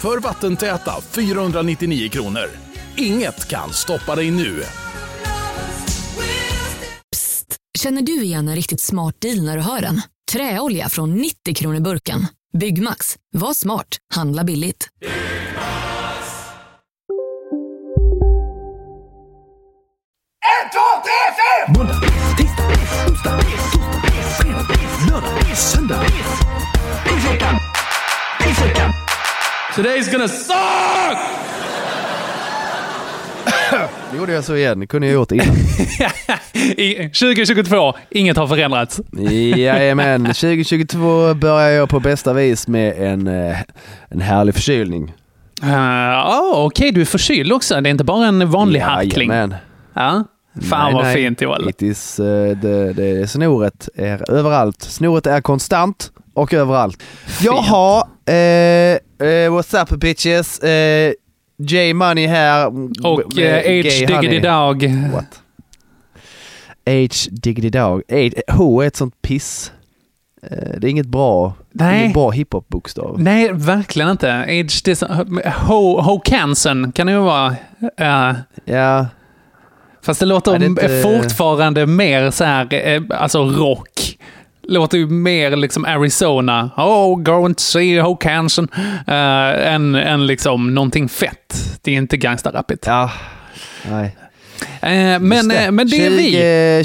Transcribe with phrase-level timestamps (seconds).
[0.00, 2.50] för vattentäta 499 kronor.
[2.96, 4.62] Inget kan stoppa dig nu.
[7.78, 10.02] Känner du igen en riktigt smart deal när du hör den?
[10.32, 12.26] Träolja från 90 kronor burken.
[12.58, 13.16] Byggmax.
[13.32, 13.86] Var smart.
[14.14, 14.88] Handla billigt.
[20.40, 21.78] En, två, tre, fyra!
[21.78, 22.00] Måndag,
[22.36, 22.66] tisdag,
[23.08, 23.40] onsdag, torsdag,
[24.38, 24.66] fredag,
[25.10, 26.04] lördag, söndag.
[27.04, 27.56] Pizzveckan!
[28.40, 29.07] Pizzveckan!
[29.78, 31.18] Today's gonna suck!
[34.10, 34.80] Det gjorde jag så igen.
[34.80, 35.46] Det kunde jag gjort innan.
[36.76, 39.00] I 2022, inget har förändrats.
[39.56, 43.58] Jajamän, 2022 börjar jag på bästa vis med en, eh,
[44.08, 45.14] en härlig förkylning.
[45.62, 47.80] Uh, oh, Okej, du är förkyld också.
[47.80, 49.30] Det är inte bara en vanlig harkling.
[49.30, 49.54] Jajamän.
[49.94, 50.24] Ja.
[50.62, 51.14] Fan Nej, vad nej.
[51.16, 51.68] fint Joel.
[51.68, 54.82] It is, eh, det, det, snoret är överallt.
[54.82, 57.02] Snoret är konstant och överallt.
[57.42, 58.98] Jaha, eh, eh,
[59.50, 60.58] what's up bitches?
[60.58, 61.12] Eh,
[61.58, 62.66] J-Money här.
[63.06, 64.40] Och eh, H Diggity.
[64.40, 64.82] Dog.
[65.12, 65.40] What?
[66.86, 68.02] H Diggity Dog.
[68.48, 69.72] H, är ett sånt piss.
[70.42, 72.00] Eh, Det är inget bra, Nej.
[72.00, 73.16] ingen bra hiphop-bokstav.
[73.18, 74.32] Nej, verkligen inte.
[74.34, 74.70] Age
[75.68, 77.50] Ho, Ho Canson kan det ju vara.
[78.00, 79.06] Uh, Ja,
[80.08, 84.18] fast det låter Ja, det är inte- fortfarande mer så här, eh, alltså rock.
[84.62, 86.70] Låter ju mer liksom Arizona.
[86.76, 88.68] Oh, go and see Ho Canson.
[89.08, 89.14] Uh,
[89.74, 91.78] än, än liksom någonting fett.
[91.82, 92.86] Det är inte gangsterrappigt.
[92.86, 93.10] ja.
[93.90, 94.16] Nej.
[94.82, 96.30] Eh, men, eh, men det är vi.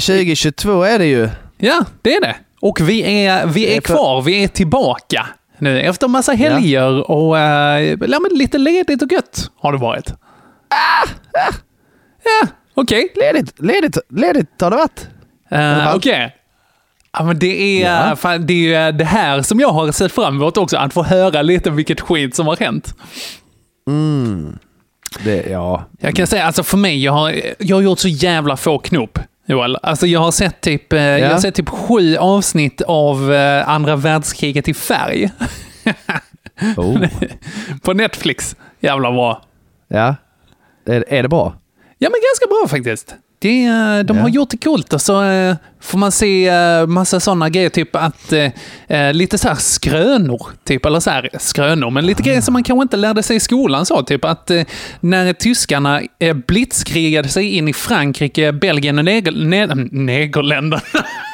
[0.00, 1.28] 2022 är det ju.
[1.58, 2.34] Ja, det är det.
[2.60, 5.26] Och vi är, vi Det är kvar, vi är tillbaka
[5.58, 10.12] nu efter massa helger och eh, ja, men lite ledigt och gött har det varit.
[12.24, 13.08] Ja, okej.
[13.16, 15.08] Ledigt, ledigt, ledigt har det varit.
[15.50, 15.96] Eh, fall.
[15.96, 16.36] Okej.
[17.18, 18.16] Ja, men det är, Ja.
[18.16, 21.42] fan, det är det här som jag har sett fram emot också, att få höra
[21.42, 22.94] lite vilket skit som har hänt.
[23.88, 24.58] Mm.
[25.24, 25.84] Det, ja.
[26.00, 29.18] Jag kan säga, alltså för mig, jag har, jag har gjort så jävla få knop.
[29.46, 29.76] Joel.
[29.82, 33.96] Alltså jag har sett typ, eh, jag har sett typ sju avsnitt av eh, andra
[33.96, 35.30] världskriget i färg.
[36.76, 37.04] Oh.
[37.82, 38.56] På Netflix.
[38.80, 39.42] Jävla bra.
[39.88, 40.14] ja.
[40.86, 41.54] Är, är det bra?
[41.98, 43.14] Ja, men ganska bra faktiskt.
[43.38, 44.22] Det, eh, de Ja.
[44.22, 47.96] har gjort det coolt och så eh, får man se eh, massa sådana grejer, typ
[47.96, 48.32] att
[49.12, 52.82] lite så här skrönor, typ, eller så här skrönor, men lite grejer som man kanske
[52.82, 54.50] inte lärde sig i skolan, så typ att
[55.00, 56.02] när tyskarna
[56.46, 60.82] blitzkrigade sig in i Frankrike, Belgien och Neger, ne, Negerländerna.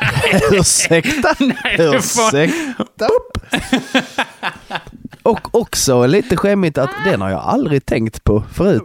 [0.53, 1.35] Ursäkta?
[1.65, 3.09] Nej, Ursäkta?
[5.23, 8.83] Och också lite skämmigt att den har jag aldrig tänkt på förut.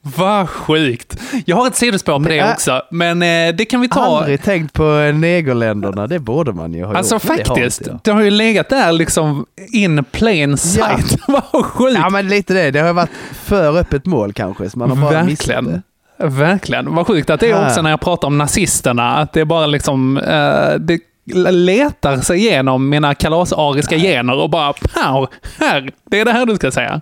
[0.00, 1.18] Vad sjukt.
[1.44, 2.52] Jag har ett sidospår på det Nej.
[2.52, 4.00] också, men eh, det kan vi ta.
[4.18, 7.24] Aldrig tänkt på negerländerna, det borde man ju ha Alltså gjort.
[7.24, 11.16] men det har faktiskt, det har ju legat där liksom in plain sight.
[11.28, 11.98] Vad sjukt!
[12.02, 15.24] Ja men lite det, det har varit för öppet mål kanske, så man har bara
[15.24, 15.64] missat Verkligen.
[15.64, 15.82] det.
[16.26, 16.94] Verkligen.
[16.94, 19.66] Vad sjukt att det är också när jag pratar om nazisterna, att det är bara
[19.66, 20.98] liksom, eh, det
[21.34, 25.28] letar sig igenom mina kalasariska gener och bara pow,
[25.58, 27.00] här, det är det här du ska säga.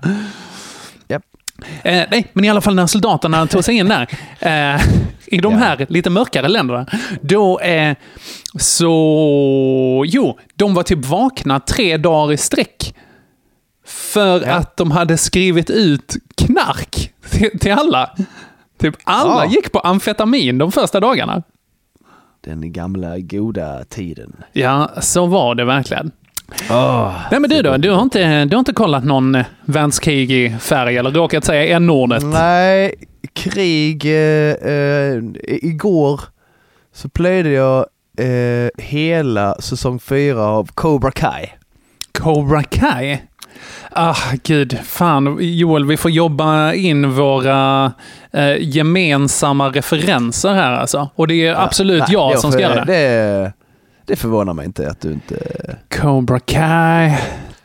[1.83, 4.09] Eh, nej, men i alla fall när soldaterna tog sig in där,
[4.41, 4.81] eh,
[5.27, 6.87] i de här lite mörkare länderna,
[7.21, 7.97] då eh,
[8.59, 12.95] så, jo, de var typ vakna tre dagar i sträck.
[13.87, 14.53] För Ja.
[14.55, 18.11] att de hade skrivit ut knark till, till alla.
[18.81, 19.51] Typ alla Ja.
[19.51, 21.43] gick på amfetamin de första dagarna.
[22.45, 24.37] Den gamla goda tiden.
[24.53, 26.11] Ja, så var det verkligen.
[26.71, 30.33] Oh, Nej men du då, du har inte, du har inte kollat någon eh, världskrig
[30.33, 32.23] i färg eller råkat säga n-ordet?
[32.25, 32.95] Nej,
[33.33, 34.05] krig.
[34.07, 36.21] Eh, eh, igår
[36.93, 37.87] så plöjde jag
[38.19, 41.47] eh, hela säsong fyra av Cobra Kai.
[42.13, 43.19] Cobra Kai?
[43.97, 44.79] Ah, gud.
[44.85, 47.93] Fan, Joel, vi får jobba in våra
[48.33, 51.11] eh, gemensamma referenser här alltså.
[51.15, 52.93] Och det är absolut Nej, jag som ska göra det.
[52.93, 53.53] det.
[54.07, 55.37] Det förvånar mig inte att du inte...
[56.01, 57.07] Cobra Kai.
[57.07, 57.19] Jag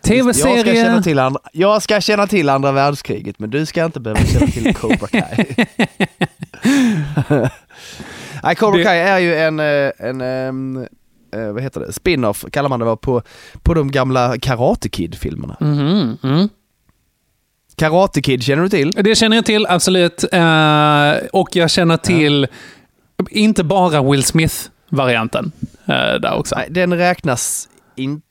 [0.04, 0.84] ska, Tv-serie.
[0.84, 4.48] känna till andra, jag ska känna till andra världskriget, men du ska inte behöva känna
[4.48, 5.46] till Cobra Kai.
[8.44, 10.88] Nej, Cobra Kai är ju en, eh, en ehm,
[11.31, 13.22] eh, vad heter det, spin-off kallar man det va, på,
[13.64, 15.58] på de gamla Karate Kid-filmerna.
[15.60, 16.50] Mhm, mm.
[17.76, 18.92] Karate Kid känner du till?
[18.92, 20.24] Det känner jag till, absolut.
[20.31, 22.48] Eh, och jag känner till
[23.30, 25.52] inte bara Will Smith-varianten
[25.86, 26.56] eh, där också.
[26.56, 28.24] Nej, den räknas inte.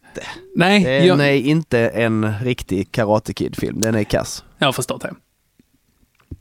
[0.56, 3.80] Nej, Den jag, är inte en riktig Karate Kid-film.
[3.80, 4.44] Den är kass.
[4.58, 5.14] jag har förstått det.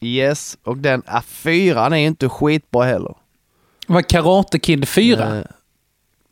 [0.02, 3.16] Yes, och den, ah, fyran är inte skitbra heller.
[3.88, 5.44] Var Karate Kid 4?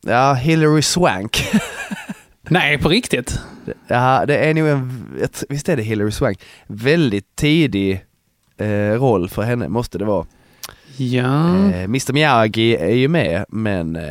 [0.07, 1.51] Ja, Hillary Swank.
[2.49, 3.39] Nej, på riktigt?
[3.87, 5.07] ja, det är nog en,
[5.49, 6.39] visst är det Hillary Swank?
[6.67, 8.05] Väldigt tidig
[8.57, 8.67] eh,
[8.99, 10.25] roll för henne, måste det vara.
[10.97, 11.55] Ja.
[11.55, 13.95] Eh, Mr Miyagi är ju med, men...
[13.95, 14.03] Eh,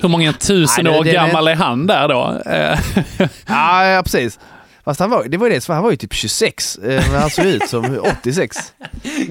[0.00, 2.42] Hur många tusen Nej, det- år det är- gammal är han där då?
[2.46, 2.78] Eh,
[3.46, 4.40] ja, ja, precis.
[4.84, 7.30] Fast han var, det var ju det, han var ju typ 26, eh, men han
[7.30, 8.56] såg ut som 86.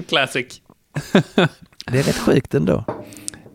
[0.08, 0.46] Classic.
[1.86, 2.84] Det är rätt sjukt ändå.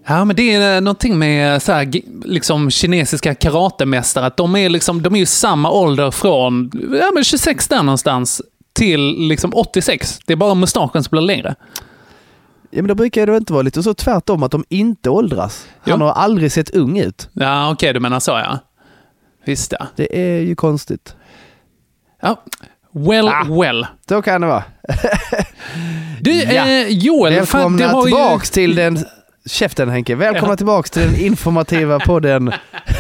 [0.10, 1.92] Ja, men det är eh, någonting med så här,
[2.26, 6.72] liksom, kinesiska karatemästare, att de är, liksom, de är ju samma ålder från
[7.02, 8.42] ja, men 26 där någonstans
[8.74, 10.20] till liksom 86.
[10.26, 11.56] Det är bara mustaschen som blir längre.
[12.72, 15.68] Ja men då brukar det inte vara lite så tvärtom att de inte åldras.
[15.82, 16.06] Han Jo.
[16.06, 17.30] har aldrig sett ung ut.
[17.34, 18.60] Ja, okej, du menar så ja.
[19.46, 19.88] Visst ja.
[19.96, 21.16] Det är ju konstigt.
[22.22, 22.44] ja.
[22.92, 23.44] Well, Ah.
[23.62, 23.88] well.
[24.10, 24.64] Så kan det vara.
[26.22, 26.68] Du, Ja.
[26.68, 28.40] eh, Joel, fan, Välkomna det har ju...
[28.40, 29.00] till den...
[29.50, 30.16] Käften Henke.
[30.16, 30.58] Välkomna Ja.
[30.58, 32.52] tillbaks till den informativa podden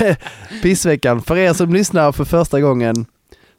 [0.62, 1.22] Pissveckan.
[1.22, 3.06] För er som lyssnar för första gången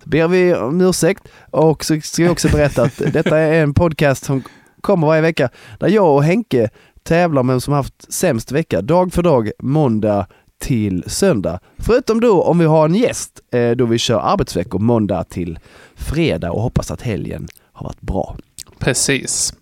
[0.04, 4.25] ber vi om ursäkt och så ska jag också berätta att detta är en podcast
[4.25, 4.42] som
[4.81, 5.48] kommer varje vecka
[5.78, 6.69] där jag och Henke
[7.02, 10.26] tävlar med vem som haft sämst vecka dag för dag, måndag
[10.58, 11.60] till söndag.
[11.78, 15.58] Förutom då om vi har en gäst eh, då vi kör arbetsveckor måndag till
[15.94, 18.37] fredag och hoppas att helgen har varit bra.
[18.78, 19.54] Precis.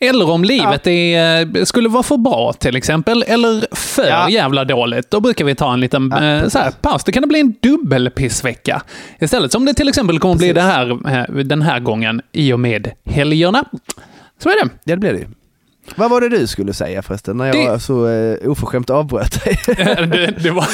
[0.00, 4.30] Eller om livet är, eh, skulle vara för bra till exempel, eller för Ja.
[4.30, 5.10] jävla dåligt.
[5.10, 7.04] Då brukar vi ta en liten Ja, eh, så här, paus.
[7.04, 8.82] Det kan det bli en dubbelpissvecka.
[9.20, 10.90] Istället som det till exempel kommer bli det här,
[11.30, 13.64] eh, den här gången i och med helgerna.
[14.42, 14.70] Så är det.
[14.84, 15.26] Ja, det blir det ju.
[15.96, 19.58] Vad var det du skulle säga förresten när jag Det- så eh, oförskämt avbröt dig?
[19.66, 20.66] det, det var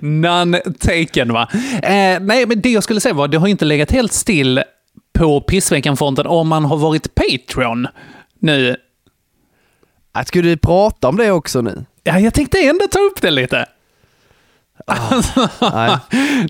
[0.00, 1.48] none taken va.
[1.82, 4.62] Eh, nej, men det jag skulle säga var, det har inte legat helt still
[5.18, 7.86] på pissveckan-fronten om man har varit Patreon
[8.38, 8.76] nu.
[10.12, 11.84] Att skulle du prata om det också nu?
[12.02, 13.66] Ja, jag tänkte ändå ta upp det lite.
[14.86, 15.96] Alltså, Nej.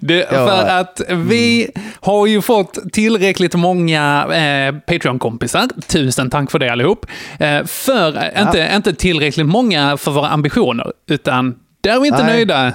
[0.00, 0.46] det, Ja.
[0.46, 1.70] för att vi
[2.00, 5.68] har ju fått tillräckligt många eh, Patreon-kompisar.
[5.86, 7.06] Tusen tack för det allihop.
[7.38, 12.22] Eh, för, eh, inte, inte tillräckligt många för våra ambitioner, utan där är vi inte
[12.24, 12.32] Nej.
[12.34, 12.72] nöjda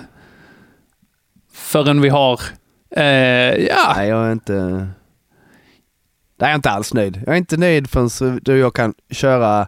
[1.53, 2.39] förrän vi har...
[2.95, 3.03] Eh,
[3.68, 4.88] ja, Nej, jag är inte...
[6.39, 7.21] Där är jag inte alls nöjd.
[7.25, 9.68] Jag är inte nöjd förrän du och jag kan köra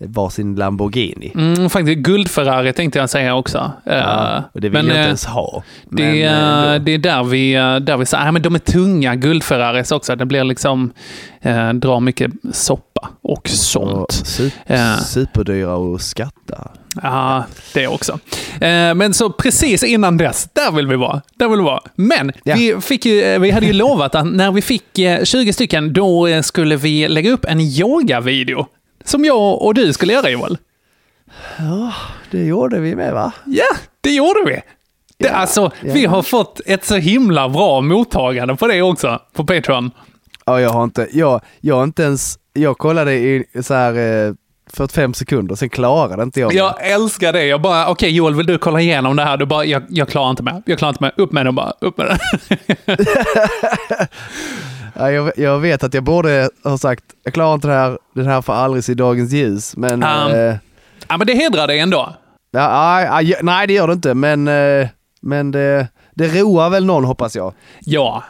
[0.00, 1.32] varsin Lamborghini.
[1.34, 3.72] mm, faktiskt guldferrari tänkte jag säga också.
[3.86, 5.62] Eh, Ja, och det vill men, jag inte eh, ens ha.
[5.90, 8.58] Det, Men, eh, det är där vi, eh, där vi säger, ah, men de är
[8.58, 10.16] tunga guldferraris också.
[10.16, 10.92] Det blir liksom,
[11.42, 14.12] eh, drar mycket soppa och Och sånt.
[14.12, 14.96] Super, Ja.
[14.96, 16.70] Superdyra att skatta.
[17.02, 18.12] Ja, det också.
[18.60, 21.22] Eh, men så precis innan dess, där vill vi vara.
[21.36, 21.80] Där vill vi vara.
[21.94, 22.54] Men Ja.
[22.58, 25.92] vi, fick ju, eh, vi hade ju lovat att när vi fick eh, 20 stycken,
[25.92, 28.66] då eh, skulle vi lägga upp en yoga-video.
[29.04, 30.58] Som jag och du skulle göra Joel.
[32.30, 33.32] Det gjorde vi med va?
[33.46, 34.52] Ja, det gjorde vi.
[35.18, 35.92] Det, Ja, alltså, ja.
[35.92, 39.90] vi har fått ett så himla bra mottagande på det också, på Patreon.
[40.46, 44.34] Ja, jag har inte, jag, jag har inte ens, jag kollade i så här eh,
[44.72, 46.54] 45 sekunder, sen klarade inte jag.
[46.54, 47.44] Jag älskar det.
[47.44, 49.36] Jag bara, okej Joel, vill du kolla igenom det här?
[49.36, 50.62] Du bara, jag, jag klarar inte med.
[50.66, 51.12] Jag klarar inte med.
[51.16, 51.72] Upp med den bara.
[51.80, 52.18] Upp med den.
[54.94, 58.26] Ja, jag, jag vet att jag borde ha sagt, jag klarar inte det här, den
[58.26, 59.76] här får aldrig se dagens ljus.
[59.76, 60.56] Men, Um, eh,
[61.08, 62.14] ja, men det hedrar dig ändå.
[62.50, 64.88] ja, ja, nej det gör det inte, men, eh,
[65.22, 67.54] men det, det roar väl någon hoppas jag.
[67.80, 68.22] Ja.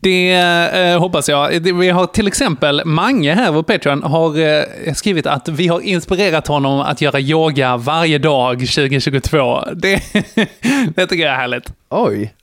[0.00, 1.50] Det eh, hoppas jag.
[1.60, 6.46] Vi har till exempel Mange här på Patreon har eh, skrivit att vi har inspirerat
[6.46, 9.60] honom att göra yoga varje dag 2022.
[9.74, 10.02] Det,
[10.96, 11.72] det tycker jag är härligt.
[11.88, 12.34] Oj,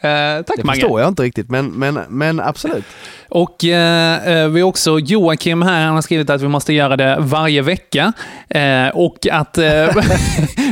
[0.00, 0.80] Eh, tack det Mange.
[0.80, 2.84] förstår jag inte riktigt, men, men, men absolut.
[3.28, 7.16] Och eh, eh, vi också Joakim här, han har skrivit att vi måste göra det
[7.20, 8.12] varje vecka.
[8.48, 9.64] Eh, och att, eh,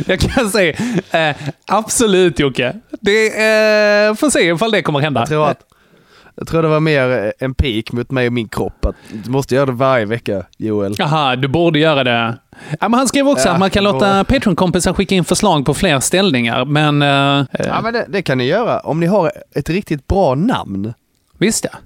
[0.06, 0.74] jag kan säga,
[1.10, 2.72] eh, absolut Jocke.
[3.00, 3.30] Det
[4.18, 5.20] får se ifall det kommer hända.
[5.20, 5.60] Jag tror, att,
[6.36, 9.54] jag tror det var mer en pik mot mig och min kropp, att du måste
[9.54, 10.94] göra det varje vecka Joel.
[10.98, 12.38] Jaha, du borde göra det.
[12.80, 15.74] Ja, men han skrev också Ja, att man kan låta Patreon-kompisar skicka in förslag på
[15.74, 17.02] fler ställningar, men...
[17.02, 20.34] Eh, eh, Ja men det, det kan ni göra om ni har ett riktigt bra
[20.34, 20.94] namn.
[21.38, 21.78] visst ja.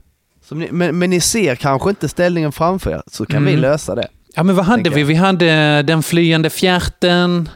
[0.57, 3.55] Ni, men, men ni ser kanske inte ställningen framför er, så kan Mm.
[3.55, 4.09] vi lösa det.
[4.35, 5.00] Ja, men vad hade vi?
[5.00, 5.07] jag.
[5.07, 7.49] Vi hade Den flyende fjärten.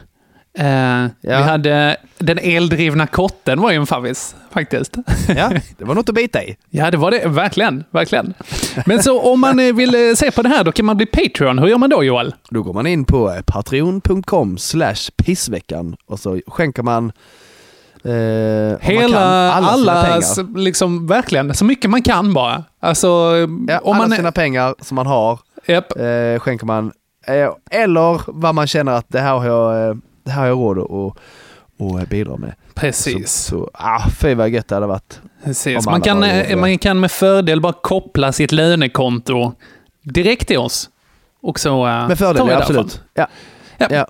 [0.59, 4.95] Eh, Vi hade den eldrivna kotten var ju en favvis, faktiskt.
[5.27, 6.55] Ja, det var något att bita i.
[6.69, 7.27] Ja, det var det.
[7.27, 7.83] Verkligen.
[7.91, 8.33] Verkligen.
[8.85, 11.05] Men så om man eh, vill eh, se på det här, då kan man bli
[11.05, 11.59] Patreon.
[11.59, 12.35] Hur gör man då, Joel?
[12.49, 17.11] Då går man in på patreon.com slash pissveckan och så skänker man
[18.03, 20.21] eh, Hela, alla, alla,
[20.55, 22.63] liksom verkligen, så mycket man kan bara.
[22.79, 23.07] Alltså,
[23.67, 24.11] Ja, om alla man...
[24.17, 26.91] sina pengar som man har Japp, eh, skänker man.
[27.27, 27.49] Eh,
[27.81, 30.89] eller vad man känner att det här har jag, det här har jag råd att
[30.89, 31.17] och,
[31.79, 32.53] och bidra med.
[32.73, 33.31] precis.
[33.33, 35.19] Så, så, ah, fy vad gött det hade varit.
[35.43, 35.85] precis.
[35.85, 39.53] Man, kan, eh, man kan med fördel bara koppla sitt lönekonto
[40.01, 40.89] direkt till oss.
[41.41, 43.01] Och så eh, Med tar fördel, vi ja, absolut.
[43.13, 43.27] Ja.
[43.77, 43.87] Ja.
[43.89, 44.07] Ja.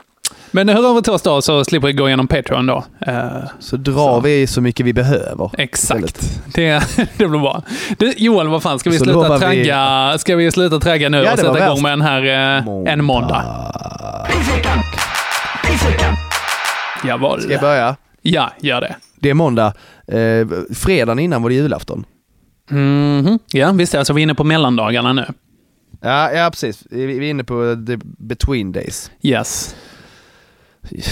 [0.56, 2.84] Men hör av er till oss då, så slipper vi gå igenom Patreon då.
[3.08, 3.28] Eh,
[3.60, 4.20] Så drar Så.
[4.20, 5.52] vi så mycket vi behöver.
[5.58, 6.42] Exakt.
[6.54, 6.84] Det,
[7.18, 7.62] det blir bra.
[7.98, 11.10] Du, Joel, vad fan, ska vi Så sluta lovar vi- tragga, ska vi sluta tragga
[11.10, 12.24] nu Ja, och sätta igång med den här
[12.88, 13.44] eh, en måndag?
[17.08, 17.42] Jawohl.
[17.42, 17.96] Ska jag börja?
[18.22, 18.96] Ja, gör det.
[19.20, 19.74] Det är måndag.
[20.08, 22.06] Eh, fredagen innan var det julafton.
[22.70, 23.40] Mhm.
[23.52, 25.26] Ja, visst är alltså vi är inne på mellandagarna nu.
[26.02, 26.84] Ja, ja precis.
[26.92, 29.76] Vi vi är inne på the between days, Yes.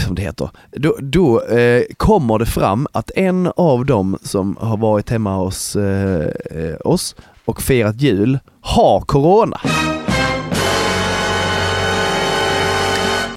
[0.05, 0.49] som det heter.
[0.71, 5.75] Då, då eh, kommer det fram att en av dem som har varit hemma hos
[5.75, 7.15] eh, eh, oss
[7.45, 9.59] och firat jul har corona.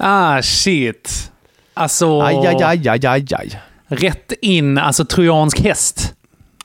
[0.07, 1.31] Ah, shit.
[1.73, 3.59] Alltså, Aj, aj, aj, aj, aj, aj.
[3.87, 6.13] rätt in, alltså trojansk häst.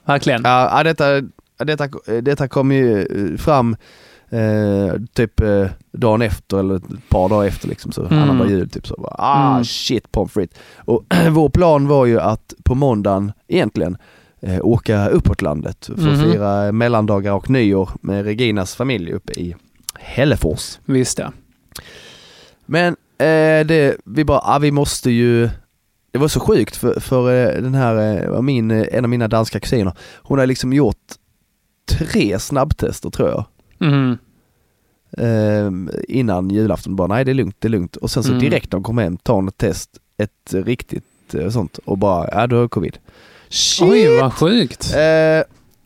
[0.04, 0.42] Verkligen.
[0.44, 1.20] Ja, detta,
[1.64, 1.88] detta,
[2.20, 3.76] detta kom ju eh, fram
[4.30, 8.18] eh, typ eh, dagen efter eller ett par dagar efter liksom, så Mm.
[8.22, 8.94] annandag jul typ så.
[8.98, 9.64] Bara, ah Mm.
[9.64, 10.58] shit pommes frites.
[10.84, 13.96] Och vår plan var ju att på måndagen egentligen
[14.42, 16.32] eh, åka uppåt landet för att Mhm.
[16.32, 19.54] fira mellandagar och nyår med Reginas familj uppe i
[19.98, 20.78] Hällefors.
[20.84, 21.32] Visst ja.
[22.66, 25.50] Men eh, det, vi bara, ah, vi måste ju
[26.12, 29.60] det var så sjukt för, för eh, den här, eh, min, en av mina danska
[29.60, 30.96] kusiner, hon har liksom gjort
[31.88, 33.44] tre snabbtester tror jag.
[33.78, 34.18] Mhm.
[35.18, 35.70] Eh,
[36.08, 37.96] innan julafton bara, nej det är lugnt, det är lugnt.
[37.96, 38.40] Och sen så Mm.
[38.40, 41.04] direkt hon kom hem tar hon ett test, ett riktigt
[41.50, 42.98] sånt och bara, ja du har covid.
[43.48, 43.88] Shit!
[43.90, 44.94] Oj, vad sjukt.
[44.96, 45.00] Eh,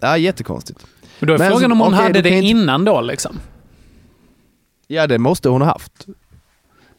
[0.00, 0.86] ja jättekonstigt.
[1.20, 3.40] Men då är men frågan så- om hon okej, hade det inte- innan då liksom.
[4.86, 6.06] Ja det måste hon ha haft.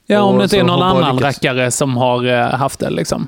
[0.05, 3.27] Ja, om det inte är någon annan lyckats- rackare som har eh, haft det liksom.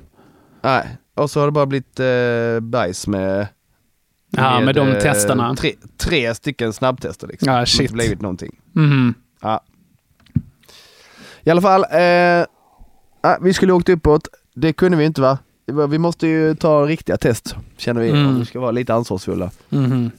[0.62, 3.48] Nej, och så har det bara blivit eh, bajs med
[4.30, 5.56] Ja, med de eh, testerna.
[5.56, 7.46] Tre, tre stycken snabbtester liksom.
[7.48, 7.82] Ja, Det har shit.
[7.82, 8.60] inte blivit någonting.
[8.74, 9.14] Mhm.
[9.42, 9.62] Ja.
[11.44, 12.46] I alla fall, eh,
[13.42, 14.28] vi skulle åkt uppåt.
[14.56, 15.38] Det kunde vi inte va?
[15.90, 18.28] Vi måste ju ta riktiga test, känner vi, Mm.
[18.28, 19.52] om vi ska vara lite ansvarsfulla.
[19.70, 20.12] Mhm.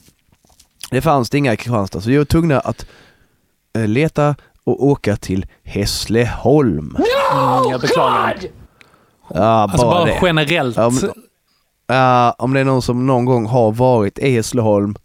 [0.91, 2.85] Det fanns det inga i Kristianstad, så vi var tvungna att
[3.73, 4.35] eh, leta
[4.69, 6.95] och åka till Hässleholm.
[6.95, 8.37] Mm, jag beklagar.
[9.33, 10.19] Ja, Alltså bara, bara det.
[10.21, 10.77] generellt.
[10.77, 11.11] Ja, men-
[11.91, 14.95] Ja, om det är någon som någon gång har varit i Hässleholm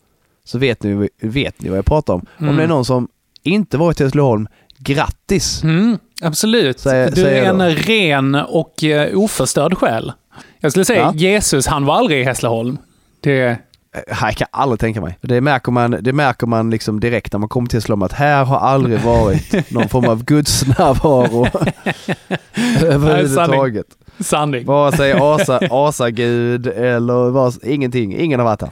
[0.44, 2.26] så vet ni, vet ni vad jag pratar om.
[2.38, 2.56] Om Mm.
[2.56, 3.08] det är någon som
[3.42, 5.62] inte varit i Hässleholm, grattis!
[5.62, 6.80] Mm, absolut.
[6.80, 7.60] Säger- du säger är då.
[7.64, 10.12] en ren och uh, oförstörd själ.
[10.60, 11.12] Jag skulle säga Ja.
[11.14, 12.78] Jesus, han var aldrig i Hässleholm.
[13.20, 13.58] Det...
[13.94, 15.18] Eh, Jag kan aldrig tänka mig.
[15.20, 18.44] Det märker man, det märker man liksom direkt när man kommer till Hässleholm att här
[18.44, 21.46] har aldrig varit någon form av gudsnärvaro
[22.84, 23.86] överhuvudtaget.
[24.20, 24.66] Sanning.
[24.66, 28.16] Vare sig asa, asagud eller var, ingenting.
[28.16, 28.70] Ingen har varit här.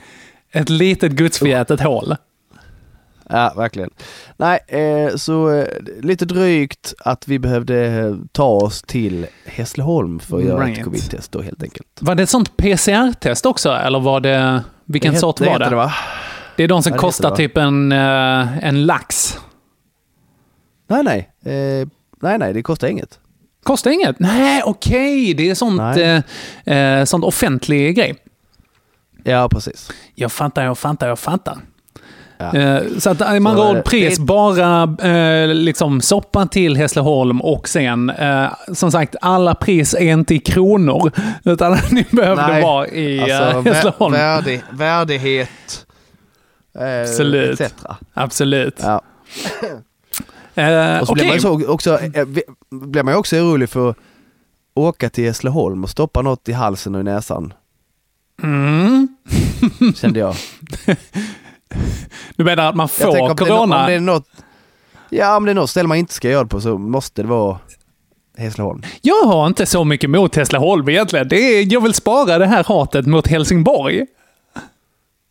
[0.52, 2.16] Ett litet gudsförgätet hål.
[3.28, 3.90] Ja, verkligen.
[4.36, 5.66] Nej, eh, så eh,
[6.00, 10.78] lite drygt att vi behövde eh, ta oss till Hässleholm för att göra Right.
[10.78, 11.86] ett covid-test då helt enkelt.
[12.00, 14.62] Var det ett sånt PCR-test också, eller var det...
[14.84, 15.68] Vilken Det sort var det?
[15.68, 15.92] det va?
[16.56, 19.38] Det är de som Ja, kostar det, typ en, eh, en lax.
[20.88, 21.30] Nej, nej.
[21.54, 21.88] Eh,
[22.20, 23.18] nej, nej, det kostar inget.
[23.62, 24.18] Kostar inget?
[24.18, 25.34] Nej, okej.
[25.34, 28.14] Det är sånt, eh, eh, sånt offentlig grej.
[29.24, 29.90] Ja, precis.
[30.14, 31.58] Jag fattar, jag fattar, jag fattar.
[32.42, 32.54] Ja.
[32.61, 34.82] Eh, Så att eh, man Så, råd eh, pris, det- bara
[35.42, 40.38] eh, liksom soppa till Hässleholm och sen, eh, som sagt, alla pris är inte i
[40.38, 41.12] kronor.
[41.44, 44.12] Utan ni behövde Nej, vara i Alltså, eh, Hässleholm.
[44.12, 45.87] värdig, värdighet.
[46.78, 47.61] Eh, Absolut.
[47.61, 47.72] Etc.
[48.14, 48.80] Absolut.
[48.82, 49.02] Ja.
[51.00, 51.99] Och så blir man ju så, också,
[52.70, 53.96] blir man också orolig för att
[54.75, 57.52] åka till Hässleholm och stoppa något i halsen och i näsan,
[58.42, 59.08] Mm.
[59.94, 60.34] kände jag.
[62.36, 63.80] Du menar att man får om det corona?
[63.80, 64.26] Om det är något,
[65.10, 67.28] ja, om det är något ställe man inte ska göra det på så måste det
[67.28, 67.58] vara
[68.38, 68.82] Hässleholm.
[69.02, 71.28] Jag har inte så mycket mot Hässleholm egentligen.
[71.28, 74.06] Det är, jag vill spara det här hatet mot Helsingborg.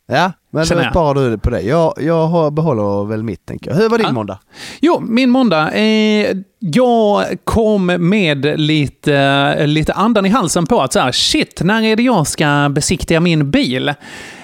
[0.07, 1.61] Ja, men då sparar du på det.
[1.61, 3.77] Jag, jag behåller väl mitt tänker jag.
[3.77, 4.13] Hur var din Ja.
[4.13, 4.39] måndag?
[4.81, 5.71] Jo, min måndag.
[5.71, 11.81] Eh, jag kom med lite, lite andan i halsen på att så här, shit, när
[11.83, 13.87] är det jag ska besiktiga min bil?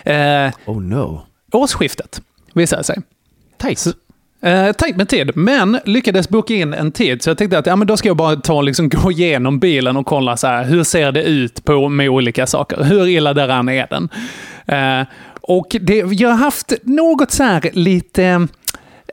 [0.03, 1.21] Eh, Oh no.
[1.57, 2.21] Årsskiftet,
[2.53, 2.97] visade det sig.
[3.57, 3.85] Tajt.
[4.41, 7.23] Eh, tajt med tid, men lyckades boka in en tid.
[7.23, 9.97] Så jag tänkte att ja, men då ska jag bara ta liksom gå igenom bilen
[9.97, 12.83] och kolla så här, hur ser det ut på, med olika saker.
[12.83, 14.09] Hur illa däran är den?
[14.65, 15.07] Eh,
[15.41, 18.47] och det, jag har haft något så här lite,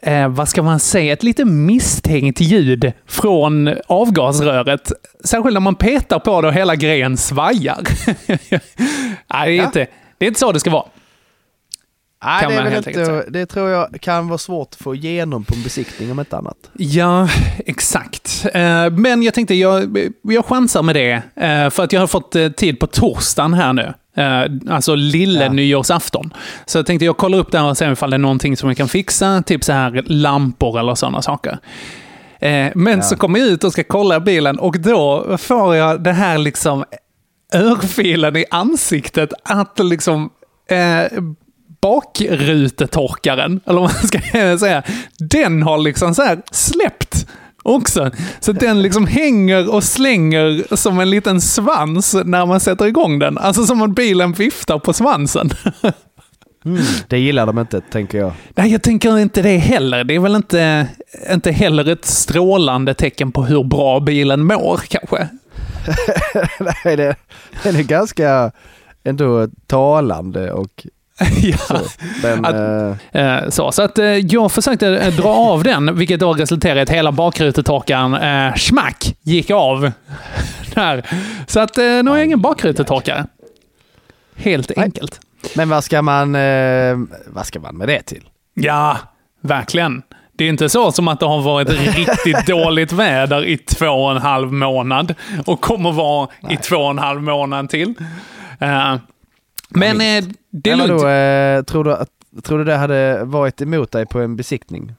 [0.02, 4.92] eh, vad ska man säga, ett lite misstänkt ljud från avgasröret.
[5.24, 7.78] Särskilt när man petar på det och hela grejen svajar.
[8.26, 8.48] Nej,
[9.28, 9.64] det är, Ja.
[9.64, 9.86] inte,
[10.18, 10.84] det är inte så det ska vara.
[12.25, 15.45] Nej, Kan det, man helt inte, det tror jag kan vara svårt att få igenom
[15.45, 16.57] på en besiktning om inte annat.
[16.73, 17.28] Ja,
[17.66, 18.47] exakt.
[18.54, 21.23] Eh, Men jag tänkte, jag, jag chansar med det.
[21.37, 23.95] eh, För att jag har fått eh, tid på torsdagen här nu.
[24.71, 25.52] Alltså lille Ja.
[25.52, 26.35] nyårsafton.
[26.66, 28.76] Så jag tänkte jag kollar upp där och ser ifall det är någonting som jag
[28.76, 29.43] kan fixa.
[29.47, 31.59] Typ så här lampor eller sådana saker.
[32.75, 36.38] Men så kommer jag ut och ska kolla bilen och då får jag det här
[36.38, 36.85] liksom
[37.54, 40.31] örfilen i ansiktet att liksom
[40.71, 41.19] eh,
[41.84, 44.18] bakrutetorkaren, eller vad man ska
[44.58, 44.82] säga,
[45.18, 47.26] den har liksom så här släppt
[47.62, 48.10] också.
[48.40, 53.38] Så den liksom hänger och slänger som en liten svans när man sätter igång den.
[53.38, 55.50] Alltså som om bilen viftar på svansen.
[57.08, 58.32] Det gillar de inte, tänker jag.
[58.54, 60.04] Nej, jag tänker inte det heller.
[60.04, 60.86] Det är väl inte,
[61.32, 65.28] inte heller ett strålande tecken på hur bra bilen mår kanske.
[66.84, 67.16] Nej, det,
[67.62, 68.52] den är ganska
[69.04, 70.86] ändå talande och
[71.42, 71.56] ja.
[71.56, 71.78] så.
[72.23, 72.54] Den, Att-
[73.14, 76.80] eh, Eh, Så, så att eh, jag försökte eh, dra av den, vilket då resulterade
[76.80, 79.90] i att hela bakrutetorkaren, eh, schmack, gick av.
[80.75, 81.06] Där.
[81.47, 83.26] Så att eh, nu har jag ingen bakrutetorkare.
[84.37, 84.85] Helt Nej.
[84.85, 85.21] enkelt.
[85.56, 88.23] men vad ska man, eh, vad ska man med det till?
[88.54, 88.99] Ja,
[89.42, 90.02] verkligen.
[90.38, 94.11] Det är inte så som att det har varit riktigt dåligt väder i två och
[94.11, 95.14] en halv månad
[95.47, 97.94] och kommer vara i två och en halv månad till.
[99.75, 100.90] Eh, men eh, det är lugnt.
[101.02, 102.09] vadå, eh, tror, du att,
[102.43, 104.95] tror du det hade varit emot dig på en besiktning?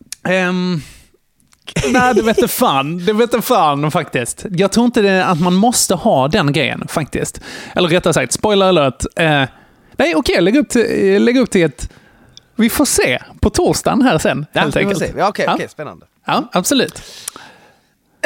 [0.50, 0.82] Um,
[1.92, 3.06] nej, det vet fan.
[3.06, 4.46] Det vet fan faktiskt.
[4.50, 7.42] Jag tror inte det, att man måste ha den grejen faktiskt.
[7.76, 9.04] Eller rättare sagt, spoiler alert.
[9.16, 9.44] Eh,
[9.98, 11.90] nej, okej, lägg, upp till- lägg upp till ett...
[12.56, 15.00] Vi får se på torsdagen här sen, helt vi får enkelt.
[15.00, 15.12] se.
[15.18, 15.54] Ja, Okej, Ja.
[15.56, 16.06] okej, spännande.
[16.26, 17.02] Ja, absolut.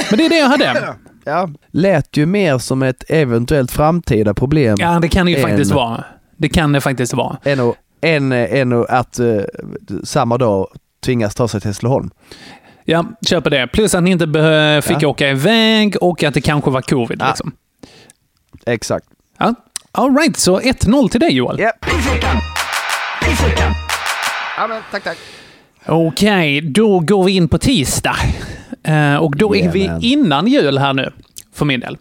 [0.09, 0.95] Men det är det jag hade.
[1.25, 1.49] Ja.
[1.71, 6.03] Lät ju mer som ett eventuellt framtida problem Ja, det kan det ju faktiskt vara.
[6.39, 7.37] Det kan det faktiskt vara.
[7.43, 9.27] än, att, än, än att eh,
[10.03, 10.67] samma dag
[11.05, 12.09] tvingas ta sig till Hässleholm.
[12.85, 13.67] Ja, köper det.
[13.67, 15.07] Plus att ni inte behö- fick Ja.
[15.07, 17.17] åka iväg och att det kanske var covid.
[17.21, 17.27] Ja.
[17.27, 17.51] Liksom.
[18.65, 19.05] Exakt.
[19.37, 19.53] Ja.
[19.91, 21.57] All right, så 1-0 till dig Joel.
[23.21, 23.71] Pissveckan!
[24.57, 25.17] ja men tack tack.
[25.85, 28.15] Okej, då går vi in på tisdag.
[28.83, 30.01] Eh, och då är vi Jajamän.
[30.03, 31.11] innan jul här nu,
[31.53, 31.97] för min del.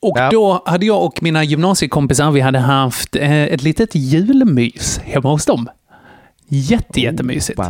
[0.00, 0.30] Och Ja.
[0.30, 5.44] då hade jag och mina gymnasiekompisar, vi hade haft eh, ett litet julmys hemma hos
[5.44, 5.68] dem.
[6.48, 7.60] Jätte, jättemysigt.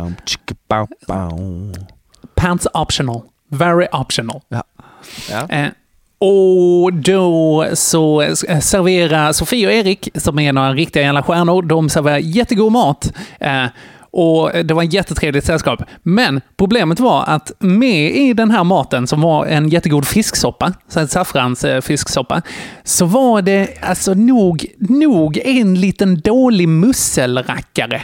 [2.35, 3.21] Pants optional.
[3.49, 4.41] Very optional.
[4.49, 4.63] Ja.
[5.31, 5.47] Ja.
[5.49, 5.67] Eh,
[6.21, 11.89] och då så eh, serverar Sofie och Erik, som är några riktiga jävla stjärnor, de
[11.89, 13.13] serverar jättegod mat.
[13.39, 13.65] Eh,
[14.11, 15.83] och det var ett jättetrevligt sällskap.
[16.03, 20.99] Men problemet var att med i den här maten, som var en jättegod fisksoppa, så
[20.99, 21.81] en saffrans eh,
[22.83, 28.01] så var det alltså nog, nog en liten dålig musselrackare.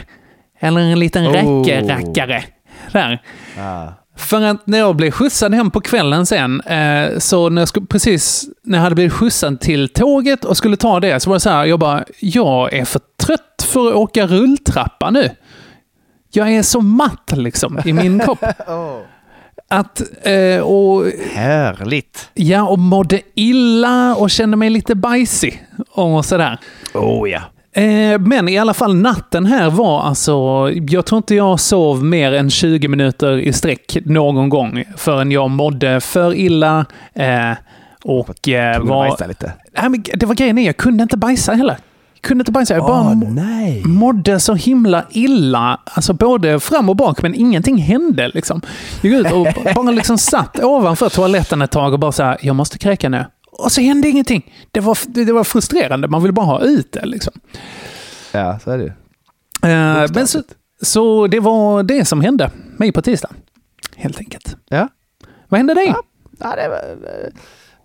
[0.60, 1.32] Eller en liten Oh.
[1.32, 2.44] räckerackare.
[2.92, 3.22] Där.
[3.56, 3.94] Ja.
[4.16, 7.86] För att när jag blev skjutsad hem på kvällen sen, eh, så när jag, skulle,
[7.86, 11.40] precis när jag hade blivit skjutsad till tåget och skulle ta det, så var det
[11.40, 15.30] så här, jag bara, jag är för trött för att åka rulltrappa nu.
[16.36, 18.44] Jag är så matt liksom i min kropp.
[19.68, 22.30] Att, eh, och Härligt.
[22.34, 26.58] ja, och mådde illa och kände mig lite bajsig och sådär.
[26.94, 27.40] Oh ja.
[27.82, 32.32] Eh, Men i alla fall natten här var alltså, jag tror inte jag sov mer
[32.32, 36.86] än 20 minuter i sträck någon gång förrän jag mådde för illa.
[37.14, 37.52] Eh,
[38.04, 39.08] och eh, var...
[39.08, 39.52] bajsa lite.
[39.80, 41.76] Nej, men det var grejen är, jag kunde inte bajsa heller.
[42.26, 43.82] Kunde inte bajsa, jag bara Åh, må- nej.
[43.84, 45.80] mådde så himla illa.
[45.84, 48.60] Alltså både fram och bak, men ingenting hände liksom.
[49.02, 52.38] Jag gick ut och bara liksom satt ovanför toaletten ett tag och bara så här,
[52.40, 53.24] jag måste kräka nu.
[53.50, 54.52] Och så hände ingenting.
[54.70, 57.32] Det var, det, var frustrerande, man vill bara ha ut det liksom.
[58.32, 58.92] Ja, så är det ju.
[59.70, 60.42] Eh, men så,
[60.82, 63.30] så det var det som hände mig på tisdag.
[63.96, 64.56] Helt enkelt.
[64.68, 64.88] Ja.
[65.48, 65.86] Vad hände dig?
[65.86, 66.02] Ja.
[66.38, 67.28] Ja, det var, eh,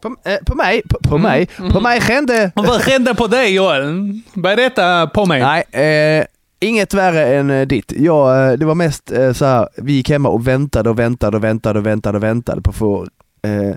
[0.02, 1.22] på, eh, på mig, på, på Mm.
[1.22, 2.52] mig, på mig hände...
[2.56, 4.20] Vad hände på dig Joel?
[4.34, 5.42] Berätta på mig.
[5.72, 6.26] Nej, eh,
[6.64, 7.94] Inget värre än eh, ditt.
[7.98, 11.38] Ja, eh, det var mest eh, så här, vi gick hemma och väntade och väntade
[11.38, 13.08] och väntade och väntade och väntade på att få
[13.42, 13.76] eh,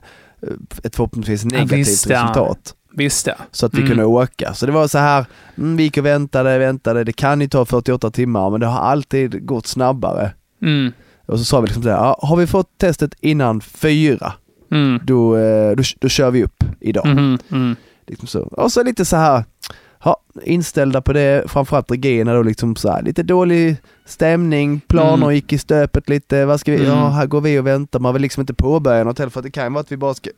[0.83, 2.15] ett förhoppningsvis negativt visst, ja.
[2.23, 2.75] resultat.
[2.97, 3.35] Visst ja.
[3.51, 3.89] Så att vi Mm.
[3.89, 4.55] kunde åka.
[4.55, 5.25] Så det var så här,
[5.59, 8.81] mm, vi gick och väntade, väntade, det kan ju ta 48 timmar men det har
[8.81, 10.31] alltid gått snabbare.
[10.63, 10.93] Mm.
[11.27, 14.33] Och så sa vi liksom så här, ja, har vi fått testet innan fyra,
[14.75, 15.01] Mm.
[15.05, 17.07] då, eh, då, då kör vi upp idag.
[17.07, 17.77] Mhm, mm.
[18.07, 18.41] Liksom så.
[18.41, 19.45] Och så lite så här,
[20.05, 25.35] ja, inställda på det, framförallt Regina då liksom så här, lite dålig stämning, planer Mm.
[25.35, 26.89] gick i stöpet lite, vad ska vi, Mm.
[26.91, 29.51] ja här går vi och väntar, man vill liksom inte påbörja något heller för det
[29.51, 30.31] kan ju vara att vi bara ska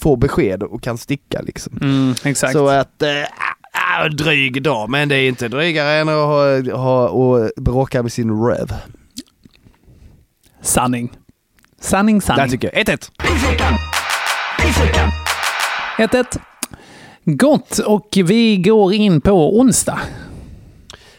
[0.00, 1.78] få besked och kan sticka liksom.
[1.82, 2.52] Mm, exakt.
[2.52, 7.08] Så att, äh, äh, dryg dag, men det är inte drygare än att ha, ha
[7.08, 8.72] och bråka med sin röv.
[10.62, 11.10] Sanning.
[11.80, 12.50] Sanning, Där sanning.
[12.50, 13.10] tycker jag, 1-1.
[13.22, 13.74] Pissveckan!
[14.60, 15.10] Pissveckan!
[15.98, 16.38] 1-1.
[17.24, 19.98] Gott, och vi går in på onsdag.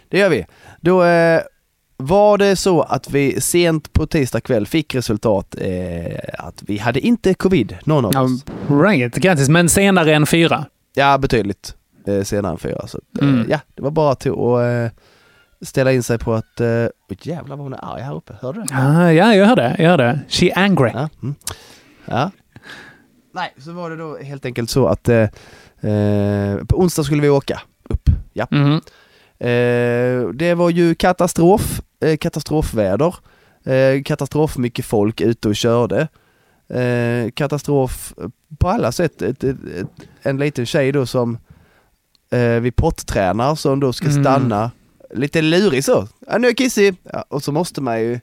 [0.09, 0.45] Det gör vi.
[0.81, 1.41] Då eh,
[1.97, 6.99] var det så att vi sent på tisdag kväll fick resultat eh, att vi hade
[6.99, 8.43] inte covid, någon av oss.
[8.69, 9.49] right, grattis.
[9.49, 10.65] Men senare än fyra.
[10.93, 11.75] Ja, betydligt
[12.07, 12.87] eh, senare än fyra.
[12.87, 13.45] Så, eh, Mm.
[13.49, 14.97] Ja, det var bara till att eh,
[15.61, 16.59] ställa in sig på att...
[16.59, 18.61] Eh, oj, jävlar vad hon är arg här uppe, hör du?
[18.71, 19.75] Ah, ja, jag hör det.
[19.79, 20.19] Jag hör det.
[20.29, 20.91] She angry.
[20.93, 21.09] Ja.
[21.21, 21.35] Mm.
[22.05, 22.31] ja.
[23.33, 25.27] Nej, så var det då helt enkelt så att eh,
[26.67, 28.09] på onsdag skulle vi åka upp.
[28.33, 28.47] Ja.
[29.47, 31.81] Eh, det var ju katastrof,
[32.19, 33.15] katastrofväder,
[34.03, 36.07] katastrof mycket folk ute och körde.
[37.33, 38.13] Katastrof
[38.59, 39.21] på alla sätt.
[39.21, 39.87] Ett, ett, ett,
[40.21, 41.37] en liten tjej då som
[42.31, 44.69] eh, vi pottränar som då ska Mm.
[45.13, 46.07] Lite lurig så.
[46.27, 46.95] Ja, nu är jag kissig.
[47.13, 48.19] Ja, och så måste man ju...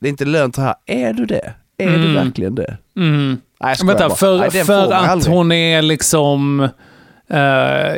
[0.00, 0.74] Det är inte lönt så här.
[0.86, 1.52] Är du det?
[1.78, 2.14] Är du Mm.
[2.14, 2.76] verkligen det?
[2.96, 3.38] Mm.
[3.60, 4.16] Nej, jag Vänta, bara.
[4.16, 5.34] för, Nej, för att aldrig.
[5.34, 6.60] hon är liksom...
[7.30, 7.38] eh,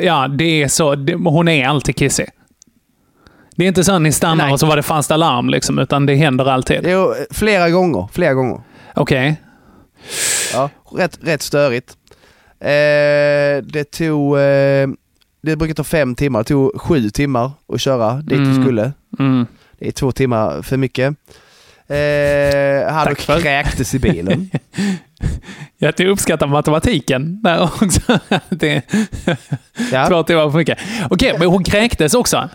[0.01, 0.95] ja, det är så.
[0.95, 2.25] Det, hon är alltid kissig.
[3.55, 4.53] Det är inte så att ni stannar Nej.
[4.53, 6.79] och så var det fast alarm, liksom, utan det händer alltid.
[6.83, 8.07] Jo, flera gånger.
[8.11, 8.61] Flera gånger.
[8.95, 9.41] Okej.
[10.53, 11.97] Ja, rätt, rätt störigt.
[12.59, 14.87] Eh, det tog, eh,
[15.47, 18.63] det brukar ta fem timmar, det tog sju timmar att köra dit Mm.
[18.63, 18.91] skulle.
[19.19, 19.45] Mm.
[19.79, 21.15] Det är två timmar för mycket.
[21.89, 24.49] Eh, han kräktes i bilen.
[25.77, 28.19] Jag uppskattar matematiken där också.
[28.49, 28.81] Det
[29.91, 30.77] Ja, Två timmar för mycket.
[31.09, 32.49] Okej, men hon kräktes också.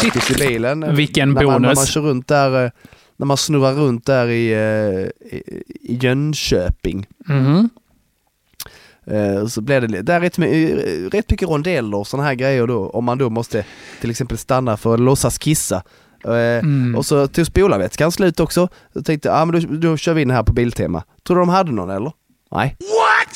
[0.00, 0.96] Kräktes i bilen.
[0.96, 1.76] Vilken när man, när bonus.
[1.78, 2.70] man kör runt där, eh,
[3.16, 5.42] när man snurrar runt där i, eh, i,
[5.80, 7.06] i Jönköping.
[7.26, 7.70] Mhm.
[9.06, 10.74] Eh, Så blir det, det är rätt, my-
[11.12, 12.90] rätt mycket rondeller och sådana här grejer då.
[12.90, 13.64] Om man då måste
[14.00, 15.82] till exempel stanna för att låtsas kissa.
[16.24, 16.94] Eh, Mm.
[16.96, 18.68] Och så tog spolarvätskan slut också.
[18.92, 21.02] Jag tänkte, ja ah, men då, då kör vi in här på Biltema.
[21.26, 22.12] Tror du de hade någon eller?
[22.52, 22.76] Nej.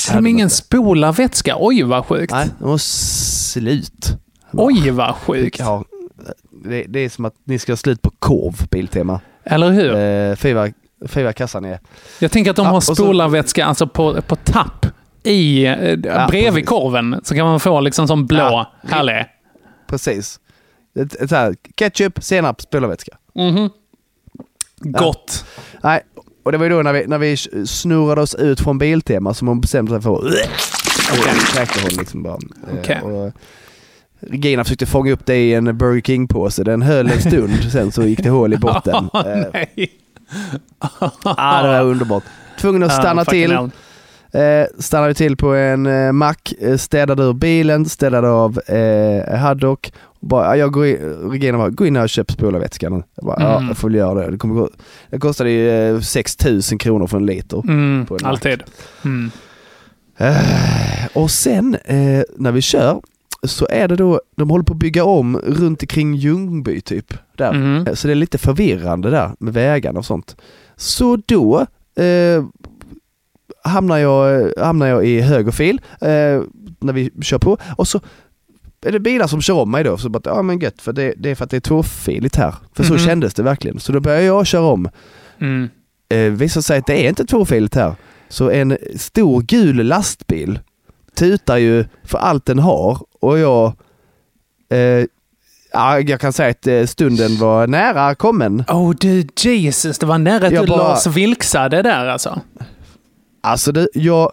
[0.09, 1.57] Har de ingen spolarvätska?
[1.59, 2.33] Oj, vad sjukt.
[2.33, 4.17] Nej, de var slut.
[4.53, 5.59] Oj, vad sjukt.
[5.59, 5.85] Ja,
[6.65, 9.21] det, det är som att ni ska ha slut på korv, Biltema.
[9.45, 9.95] Eller hur?
[9.97, 10.69] Eh, fyra,
[11.09, 11.81] fyra kassan är...
[12.19, 14.87] Jag tänker att de Ja, har och så- spolarvätska alltså på, på tapp
[15.27, 15.77] i, eh,
[16.29, 16.69] bredvid precis.
[16.69, 17.21] korven.
[17.25, 18.73] Så kan man få liksom som blå, Ja.
[18.83, 19.25] härlig.
[19.87, 20.41] Precis.
[21.29, 23.17] Så här, ketchup, senap, spolarvätska.
[23.35, 23.71] Mhm.
[24.79, 25.45] Gott.
[25.83, 26.03] Nej,
[26.45, 27.37] och det var ju då när vi, när vi
[27.67, 30.25] snurrade oss ut från Biltema som hon bestämde sig för att...
[30.25, 31.83] Okay.
[31.83, 32.39] hon liksom bara.
[32.73, 33.01] Eh, Okej.
[33.01, 33.33] och
[34.21, 36.65] Regina försökte fånga upp det i en Burger King-påse.
[36.65, 39.09] Den höll en stund, sen så gick det hål i botten.
[39.15, 39.91] Eh, nej.
[41.23, 42.25] ah, det var underbart.
[42.61, 43.53] Tvungen att stanna fucking till.
[43.53, 43.71] hell.
[44.37, 49.93] Eh, stannade till på en eh, mack, eh, städade ur bilen, städade av eh, Haddock.
[50.21, 50.97] Bara, ja, jag går in,
[51.31, 53.03] Regina bara, gå in här och köp spolarvätskan.
[53.15, 53.69] Jag bara, ja, Mm.
[53.69, 54.31] jag får väl göra det.
[54.31, 54.71] Det, kommer gå,
[55.11, 57.63] det kostade ju eh, 6000 kronor för en liter.
[57.69, 58.63] Mm, en alltid.
[59.05, 59.31] Mm.
[60.19, 60.37] Eh,
[61.15, 63.01] och sen eh, när vi kör
[63.43, 67.15] så är det då, de håller på att bygga om runt omkring Ljungby typ.
[67.37, 67.53] Där.
[67.53, 67.87] Mhm.
[67.87, 70.37] Eh, Så det är lite förvirrande där med vägarna och sånt.
[70.77, 71.67] Så då
[72.03, 72.45] eh,
[73.67, 76.09] hamnar, jag, hamnar jag i högerfil eh,
[76.81, 78.01] när vi kör på och så
[78.87, 79.97] är det bilar som kör om mig då.
[79.99, 82.55] Så bara, ja men gött, för det, det är för att det är tvåfiligt här.
[82.75, 82.99] För Mhm.
[82.99, 83.81] så kändes det verkligen.
[83.81, 84.89] Så då börjar jag köra om.
[85.41, 85.69] Mm.
[86.09, 87.95] Eh, visar sig att det är inte tvåfiligt här.
[88.29, 90.59] Så en stor gul lastbil
[91.17, 93.73] tutar ju för allt den har och jag
[94.73, 95.05] eh,
[95.73, 98.65] ja, jag kan säga att eh, stunden var nära kommen.
[98.69, 102.41] Oh du Jesus, det var nära att Jag du bara- Lars vilksade där alltså.
[103.47, 104.33] Alltså det, jag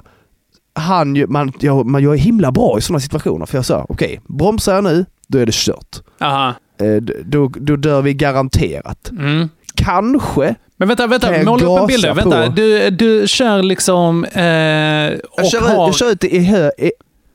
[0.75, 3.85] han ju, man, jag, man, jag är himla bra i sådana situationer för jag sa
[3.89, 5.97] okej, bromsar jag nu, då är det kört.
[6.21, 6.53] Aha.
[6.81, 6.95] Eh,
[7.25, 9.09] då, då dör vi garanterat.
[9.09, 9.49] Mm.
[9.75, 10.55] Kanske.
[10.77, 11.43] Men vänta, vänta.
[11.43, 12.05] Måla upp en bild.
[12.07, 12.13] på?
[12.13, 14.23] Vänta, du, du kör liksom...
[14.25, 15.73] Eh, och Jag kör, har...
[15.87, 16.71] jag kör ut i hö,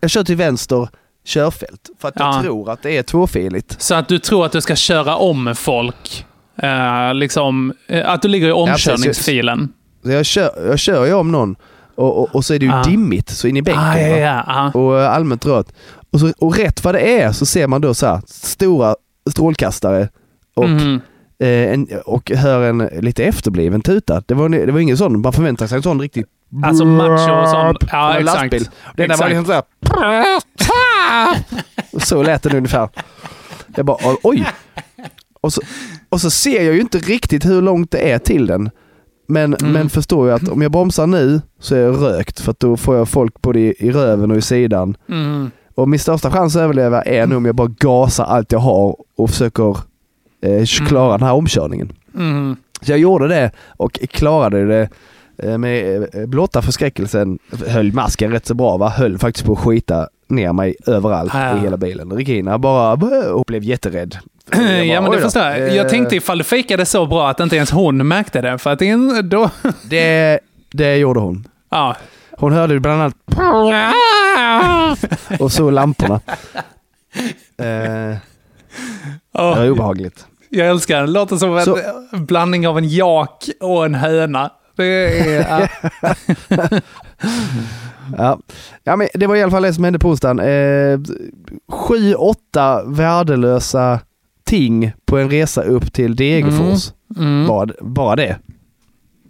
[0.00, 0.88] jag kör till vänster,
[1.26, 1.90] körfält.
[2.00, 2.34] För att Ja.
[2.34, 3.82] jag tror att det är tvåfiligt.
[3.82, 6.26] Så att du tror att du ska köra om folk.
[6.62, 9.72] Eh, liksom, eh, att du ligger i omkörningsfilen.
[10.12, 11.56] Jag, kör, jag kör ju om någon
[11.94, 12.82] och, och, och så är det ju Ah.
[12.82, 13.82] dimmigt så in i bänken.
[13.84, 14.44] Ah, ja, ja,
[14.74, 14.80] ja.
[14.80, 15.72] Och eh, allmänt rött.
[16.12, 18.96] Och, så, och rätt vad det är så ser man då så här, stora
[19.30, 20.08] strålkastare
[20.56, 21.00] och, Mhm.
[21.42, 24.22] eh, en, och hör en lite efterbliven tuta.
[24.26, 26.24] Det var, det var ingen sån, man förväntar sig en sån riktig
[26.64, 27.50] Alltså macho som...
[27.50, 28.24] från Ja, exakt.
[28.40, 28.68] lastbil.
[28.96, 29.62] Den där var liksom så här.
[31.98, 32.88] Så lät den ungefär.
[33.76, 34.46] Jag bara oj.
[35.40, 35.60] Och så,
[36.08, 38.70] och så ser jag ju inte riktigt hur långt det är till den.
[39.30, 39.72] Men, Mm.
[39.72, 42.96] men förstår ju att om jag bromsar nu så är jag rökt för då får
[42.96, 44.96] jag folk både i, i röven och i sidan.
[45.08, 45.50] Mm.
[45.74, 48.96] Och min största chans att överleva är nog om jag bara gasar allt jag har
[49.16, 49.76] och försöker
[50.42, 51.92] eh, klara den här omkörningen.
[52.14, 52.56] Mm.
[52.82, 54.88] Så jag gjorde det och klarade det
[55.42, 57.38] eh, med eh, blotta förskräckelsen.
[57.66, 58.88] Höll masken rätt så bra va?
[58.88, 61.56] Höll faktiskt på att skita ner mig överallt Ja.
[61.56, 62.12] i hela bilen.
[62.12, 62.92] Regina bara
[63.32, 64.18] och blev jätterädd.
[64.52, 65.58] Bara, Ja, men "Oj det då." förstår jag.
[65.68, 68.58] Eh, Jag tänkte ifall du fejkade så bra att inte ens hon märkte det.
[68.58, 69.50] För att en, då...
[69.90, 70.38] Det,
[70.70, 71.48] det gjorde hon.
[71.70, 71.96] Ja.
[72.30, 73.14] Hon hörde ju bland annat
[75.40, 76.20] och så lamporna.
[77.58, 77.64] Eh,
[78.12, 78.18] det
[79.32, 80.26] var obehagligt.
[80.50, 81.06] jag älskar det.
[81.06, 81.78] Det låter som en Så-
[82.12, 84.50] blandning av en jak och en höna.
[84.76, 84.84] Det
[85.36, 85.70] är...
[88.16, 88.16] Ja.
[88.18, 88.38] Ja.
[88.84, 90.38] ja, men det var i alla fall det som hände på onsdagen.
[90.40, 90.98] Eh,
[91.72, 94.00] sju, åtta värdelösa
[94.44, 96.92] ting på en resa upp till Degerfors.
[97.16, 97.46] Mm.
[97.46, 98.36] Bara, bara det.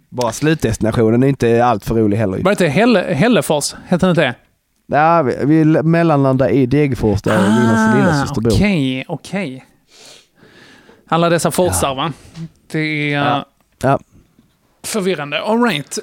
[0.09, 2.37] Bara slutdestinationen är inte allt för rolig heller.
[2.37, 3.75] Var det inte Helle, Hällefors?
[3.87, 4.35] Hette det inte det?
[4.97, 8.51] Ja, vi, vi mellanlandade i Degerfors där Linas lillasyster bor.
[8.51, 9.65] Ah, Okej, okej.
[11.09, 12.13] Alla dessa forsar va?
[12.71, 13.45] Det är Ja.
[13.81, 13.99] Ja.
[14.83, 15.41] förvirrande.
[15.41, 15.99] All right.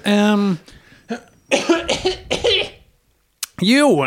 [3.60, 4.06] Jo,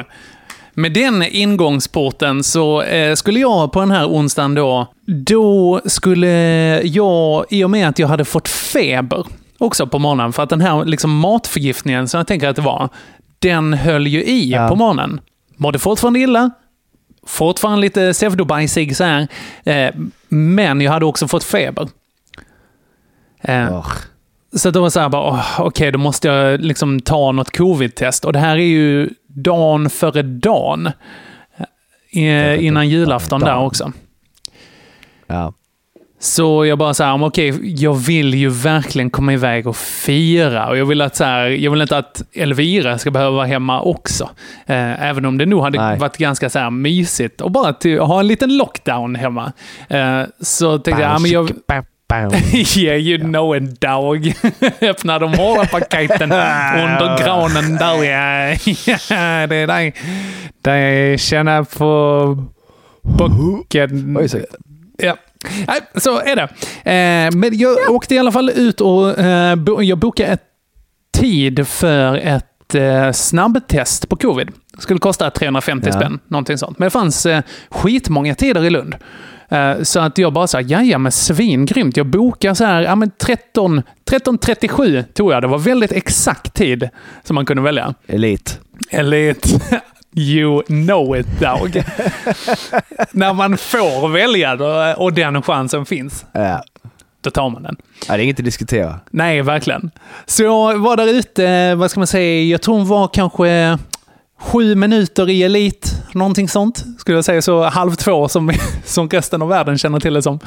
[0.73, 6.27] med den ingångsporten så eh, skulle jag på den här onsdagen då, då skulle
[6.83, 9.25] jag, i och med att jag hade fått feber
[9.57, 12.89] också på morgonen, för att den här liksom matförgiftningen som jag tänker att det var,
[13.39, 14.67] den höll ju i Ja.
[14.69, 15.21] på morgonen.
[15.57, 16.51] Mådde fortfarande illa,
[17.27, 19.27] fortfarande lite pseudobajsig så här,
[19.63, 19.89] eh,
[20.29, 21.87] men jag hade också fått feber.
[23.41, 23.87] Eh, Åh.
[24.55, 28.25] så då var det så här bara, okej, då måste jag liksom ta något covid-test.
[28.25, 30.91] Och det här är ju dagen före dagen.
[32.11, 33.91] Eh, innan julafton där också.
[35.27, 35.53] Ja.
[36.21, 40.69] Så jag bara så här, okej, jag vill ju verkligen komma iväg och fira.
[40.69, 43.81] Och jag vill, att så här, jag vill inte att Elvira ska behöva vara hemma
[43.81, 44.29] också.
[44.65, 45.99] Eh, även om det nog hade Nej.
[45.99, 49.51] varit ganska så här mysigt och bara till, ha en liten lockdown hemma.
[49.87, 51.51] Eh, så tänkte jag, ja, men jag,
[52.77, 54.33] Yeah, you know en dag.
[54.81, 58.03] Öppna de hårda paketen under granen där.
[58.03, 58.57] Ja,
[59.09, 59.93] Ja, det är dig.
[60.61, 62.37] Det känner på
[63.01, 64.17] bocken.
[64.97, 65.17] Ja.
[65.67, 66.43] Nej, så är det.
[66.91, 70.43] Eh, men jag åkte i alla fall ut och eh, bo, jag bokade ett
[71.13, 74.51] tid för ett eh, snabbtest på covid.
[74.75, 75.93] Det skulle kosta 350 Ja.
[75.99, 76.79] spänn, någonting sånt.
[76.79, 78.95] Men det fanns eh, skitmånga tider i Lund.
[79.49, 81.97] Eh, så att jag bara sa, ja men svingrymt.
[81.97, 83.81] Jag bokar så här, ja men 13,
[84.11, 85.41] 13.37 tror jag.
[85.43, 86.89] Det var väldigt exakt tid
[87.23, 87.93] som man kunde välja.
[88.07, 88.59] elit.
[88.89, 89.49] Elite.
[90.15, 91.69] You know it, dog.
[93.11, 96.63] När man får välja då, och den chansen finns, Ja.
[97.21, 97.75] då tar man den.
[98.07, 98.99] ja, det är inget att diskutera.
[99.11, 99.91] Nej, verkligen.
[100.25, 103.77] Så jag var där ute, vad ska man säga, jag tror hon var kanske
[104.39, 106.85] sju minuter i elit, någonting sånt.
[106.99, 108.51] Skulle jag säga så halv två som,
[108.85, 110.39] som resten av världen känner till det som.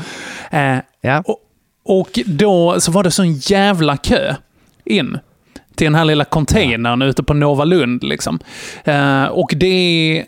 [0.50, 1.22] Eh, Ja.
[1.26, 1.38] och,
[1.84, 4.34] och då så var det sån jävla kö
[4.84, 5.18] in
[5.74, 8.04] till den här lilla containern ute på Nova Lund.
[8.04, 8.38] Liksom.
[8.84, 10.24] Eh, och det är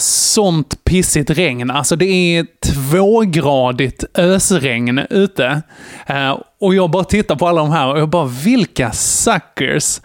[0.00, 1.70] sånt pissigt regn.
[1.70, 5.62] Alltså det är tvågradigt ösregn ute.
[6.06, 10.00] Eh, och jag bara tittar på alla de här och jag bara, vilka suckers.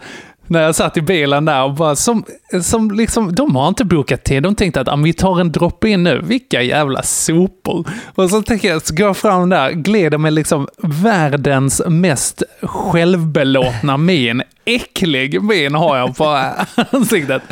[0.46, 2.24] När jag satt i bilen där och bara, som,
[2.62, 4.42] som liksom, de har inte bokat tid.
[4.42, 6.20] De tänkte att ah, vi tar en droppe in nu.
[6.24, 7.88] Vilka jävla sopor.
[8.14, 13.96] Och så tänker jag, så går jag fram där, glider med liksom världens mest självbelåtna
[13.96, 14.42] min.
[14.64, 16.24] Äcklig min har jag på
[16.90, 17.42] ansiktet.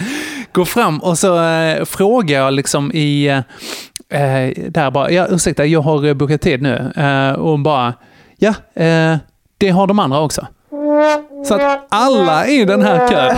[0.53, 3.27] Går fram och så eh, frågar jag liksom i...
[4.13, 6.93] Eh, där bara, ja ursäkta, jag har eh, bokat tid nu.
[6.97, 7.95] Eh, och hon bara,
[8.39, 9.17] ja, eh,
[9.59, 10.47] det har de andra också.
[11.45, 13.37] Så att alla i den här kön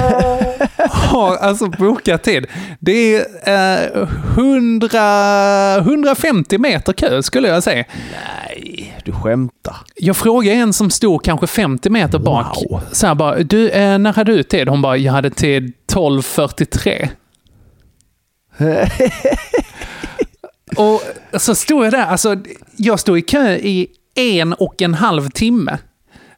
[0.90, 2.46] har alltså bokat tid.
[2.78, 7.84] Det är eh, 100, 150 meter kö skulle jag säga.
[8.12, 9.76] Nej, du skämtar.
[9.96, 12.58] Jag frågade en som stod kanske 50 meter bak.
[12.70, 12.80] Wow.
[12.92, 14.68] Så här bara, du, eh, när hade du tid?
[14.68, 17.08] Hon bara, jag hade tid 12.43.
[20.76, 21.02] Och
[21.40, 22.36] så stod jag där, alltså
[22.76, 25.78] jag stod i kö i en och en halv timme.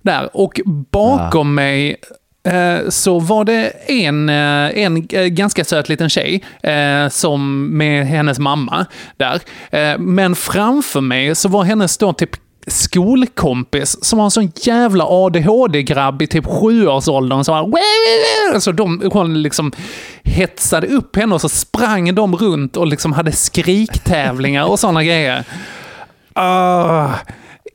[0.04, 0.30] Där.
[0.32, 1.96] Och bakom mig
[2.48, 6.42] eh, så var det en, eh, en eh, ganska söt liten tjej
[7.10, 8.86] som med hennes mamma
[9.16, 9.40] där.
[9.98, 12.30] Men framför mig så var hennes då typ
[12.66, 17.44] skolkompis som var en sån jävla ADHD-grabb i typ sjuårsåldern.
[17.44, 19.72] Så, här, så de, hon liksom
[20.22, 25.44] hetsade upp henne och så sprang de runt och liksom hade skriktävlingar och såna grejer.
[26.32, 27.10] Ah,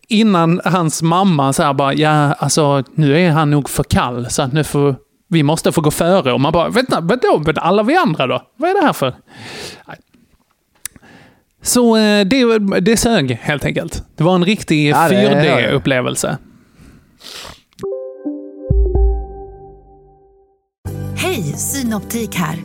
[0.10, 4.42] innan hans mamma så här bara, ja alltså nu är han nog för kall så
[4.42, 4.96] att nu får
[5.28, 6.34] vi måste få gå före.
[6.34, 8.42] Och man bara, vänta, vadå, men alla vi andra då?
[8.58, 9.16] Vad är det här för?
[9.88, 9.98] Nej.
[11.62, 14.04] Så eh, det, det sög helt enkelt.
[14.16, 16.38] Det var en riktig Ja, det- 4D-upplevelse.
[21.16, 22.58] Hej, Synoptik här.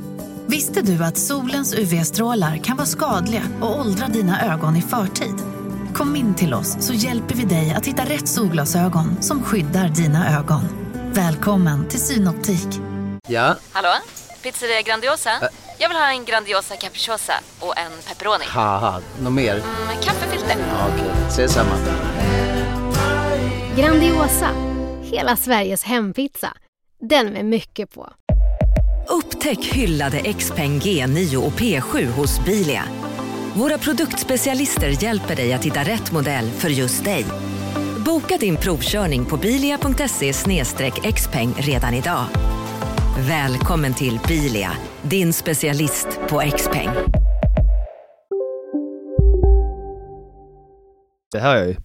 [0.46, 5.34] Visste du att solens UV-strålar kan vara skadliga och åldra dina ögon i förtid?
[5.94, 10.38] Kom in till oss så hjälper vi dig att hitta rätt solglasögon som skyddar dina
[10.38, 10.60] ögon.
[11.12, 12.68] Välkommen till Synoptik.
[13.28, 13.88] Ja, Hallå?
[14.42, 15.30] Pizzeria Grandiosa?
[15.78, 18.44] Jag vill ha en Grandiosa capriciosa och en pepperoni.
[19.22, 19.54] något mer?
[19.86, 20.56] Med kaffefilter.
[20.58, 21.70] Ja, Okej, ses samma.
[23.76, 24.48] Grandiosa,
[25.02, 26.48] hela Sveriges hempizza.
[27.00, 28.12] Den med mycket på.
[29.08, 32.84] Upptäck hyllade XPeng G9 och P7 hos Bilia.
[33.54, 37.24] Våra produktspecialister hjälper dig att hitta rätt modell för just dig.
[38.06, 40.32] Boka din provkörning på bilia.se
[41.12, 42.24] xpeng redan idag.
[43.28, 44.70] Välkommen till Bilia,
[45.02, 46.88] din specialist på XPeng.
[51.32, 51.76] Det hör jag ju.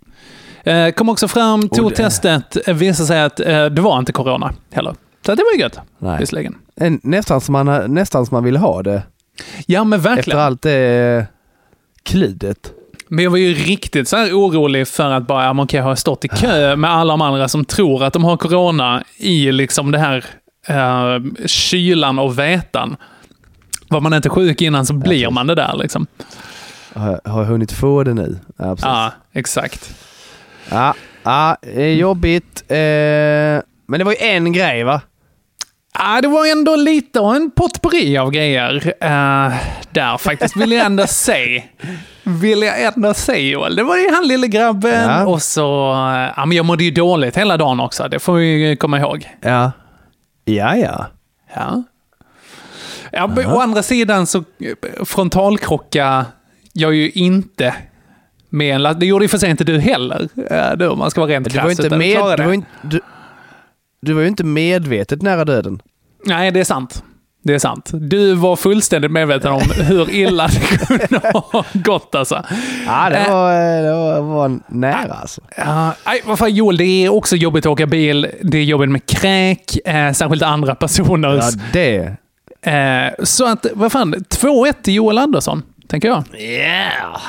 [0.74, 4.12] Eh, kom också fram, tog det- testet, eh, visade sig att eh, det var inte
[4.12, 4.96] corona heller.
[5.26, 6.20] Så det var ju gött, Nej.
[6.20, 6.56] visserligen.
[6.76, 9.04] En, nästan, som man, nästan som man vill ha det.
[9.66, 10.40] Ja, men Efter verkligen.
[10.40, 11.26] allt det
[12.04, 12.72] klidet.
[13.08, 15.98] Men jag var ju riktigt så här orolig för att bara, ja, okej, har jag
[15.98, 19.92] stått i kö med alla de andra som tror att de har corona i liksom
[19.92, 20.26] det här
[20.68, 22.96] eh, kylan och vätan.
[23.88, 26.08] Var man inte sjuk innan så blir man det där liksom.
[26.94, 28.40] Har, jag- har jag hunnit få det nu?
[28.58, 28.76] Ja.
[28.82, 29.96] Ja, exakt.
[30.72, 31.58] Ja, ja
[31.98, 32.64] jobbigt.
[32.68, 32.78] Eh,
[33.88, 35.02] men det var ju en grej va?
[36.02, 39.54] Ja, det var ändå lite av en potpurri av grejer eh,
[39.92, 41.62] där faktiskt, vill jag ändå säga.
[42.24, 43.76] Vill jag ändå säga Joel.
[43.76, 45.26] Det var ju han lille grabben Ja.
[45.26, 45.62] och så...
[46.38, 49.30] Ja, men jag mådde ju dåligt hela dagen också, det får vi komma ihåg.
[49.42, 49.72] Ja.
[50.46, 51.06] Ja, ja.
[51.56, 51.84] Ja.
[53.12, 54.44] ja å andra sidan så
[55.06, 56.26] frontalkrocka
[56.74, 57.76] jag ju inte
[58.50, 60.30] med en last- Det gjorde ju för sig inte du heller,
[60.76, 63.00] då, om man ska vara rent Du var, krass, inte med, du, var inte, du,
[64.02, 65.82] du var ju inte medvetet nära döden.
[66.26, 67.04] Nej, det är sant.
[67.44, 67.90] Det är sant.
[67.94, 72.44] Du var fullständigt medveten om hur illa det kunde ha gått alltså.
[72.88, 73.32] Ja, det Eh.
[73.32, 73.84] var, eh,
[74.16, 75.42] det var, nära alltså.
[75.58, 78.28] Ja, nej, vad fan Joel, det är också jobbigt att åka bil.
[78.42, 81.36] Det är jobbigt med kräk, eh, särskilt andra personer.
[81.36, 82.16] Ja, det.
[82.72, 86.24] Eh, så att, vad fan, 2-1 till Joel Andersson, tänker jag.
[86.38, 87.22] Yeah!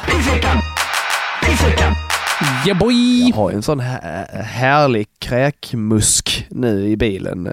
[2.66, 3.28] Yeah boy!
[3.28, 7.48] Jag har ju en sån här, härlig kräkmusk nu i bilen.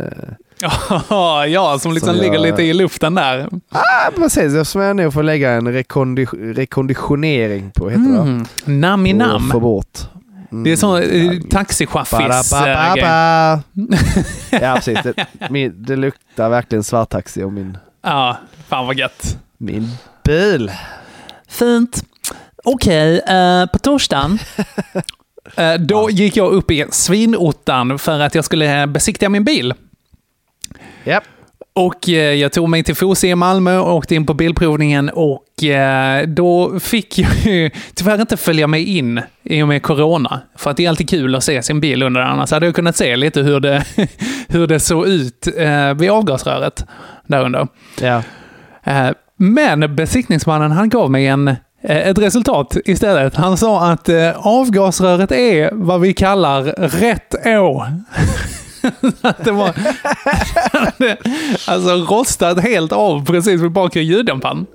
[0.63, 1.45] Eh.
[1.53, 3.49] ja, som liksom Som jag- ligger lite i luften där.
[3.71, 8.17] Ah, precis, som jag nog får lägga en rekondi- rekonditionering på, heter det?
[8.19, 8.45] Mm.
[8.65, 9.49] Nam i nam.
[9.51, 9.99] få bort.
[10.51, 10.63] Mm.
[10.63, 13.59] Det är så eh, taxichaffis eh.
[14.61, 14.99] Ja, precis.
[15.03, 15.13] Det,
[15.49, 19.37] min, det luktar verkligen svarttaxi om min, Ja, fan vad gött.
[19.57, 19.89] min
[20.23, 20.71] bil.
[21.47, 22.03] Fint.
[22.63, 24.39] Okej, eh, på torsdagen
[25.55, 29.73] eh, då gick jag upp i svinottan för att jag skulle besiktiga min bil.
[31.07, 31.23] Japp.
[31.73, 35.63] Och eh, jag tog mig till Fosie i Malmö och åkte in på bilprovningen och
[35.63, 40.41] eh, då fick jag ju tyvärr inte följa med in i och med corona.
[40.55, 42.95] För att det är alltid kul att se sin bil under, annars hade jag kunnat
[42.95, 43.83] se lite hur det,
[44.47, 46.85] hur det såg ut eh, vid avgasröret
[47.27, 47.67] där under.
[48.01, 48.23] Ja.
[48.83, 53.35] Eh, Men besiktningsmannen han gav mig en, eh, ett resultat istället.
[53.35, 56.63] Han sa att eh, avgasröret är vad vi kallar
[56.99, 57.85] rätt å.
[59.21, 59.67] att det var
[61.67, 64.65] alltså rostat helt av precis vid bakre ljuddämparen.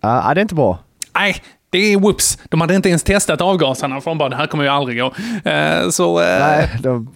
[0.00, 0.78] Ja, ja, det är inte bra.
[1.14, 1.36] Nej,
[1.70, 2.38] det är whoops.
[2.48, 5.14] De hade inte ens testat avgaserna för de bara det här kommer ju aldrig gå.
[5.50, 7.10] Eh, Så, eh, Nej, de,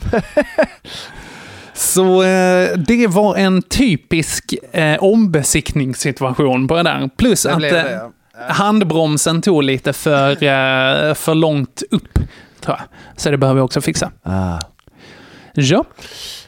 [1.74, 7.10] så eh, det var en typisk eh, ombesiktningssituation på det där.
[7.16, 8.10] Plus Det att eh, det, ja.
[8.52, 12.14] handbromsen tog lite för, eh, för långt upp,
[12.60, 12.80] tror jag.
[13.16, 14.10] Så det behöver vi också fixa.
[14.22, 14.58] ah.
[15.54, 15.84] Ja,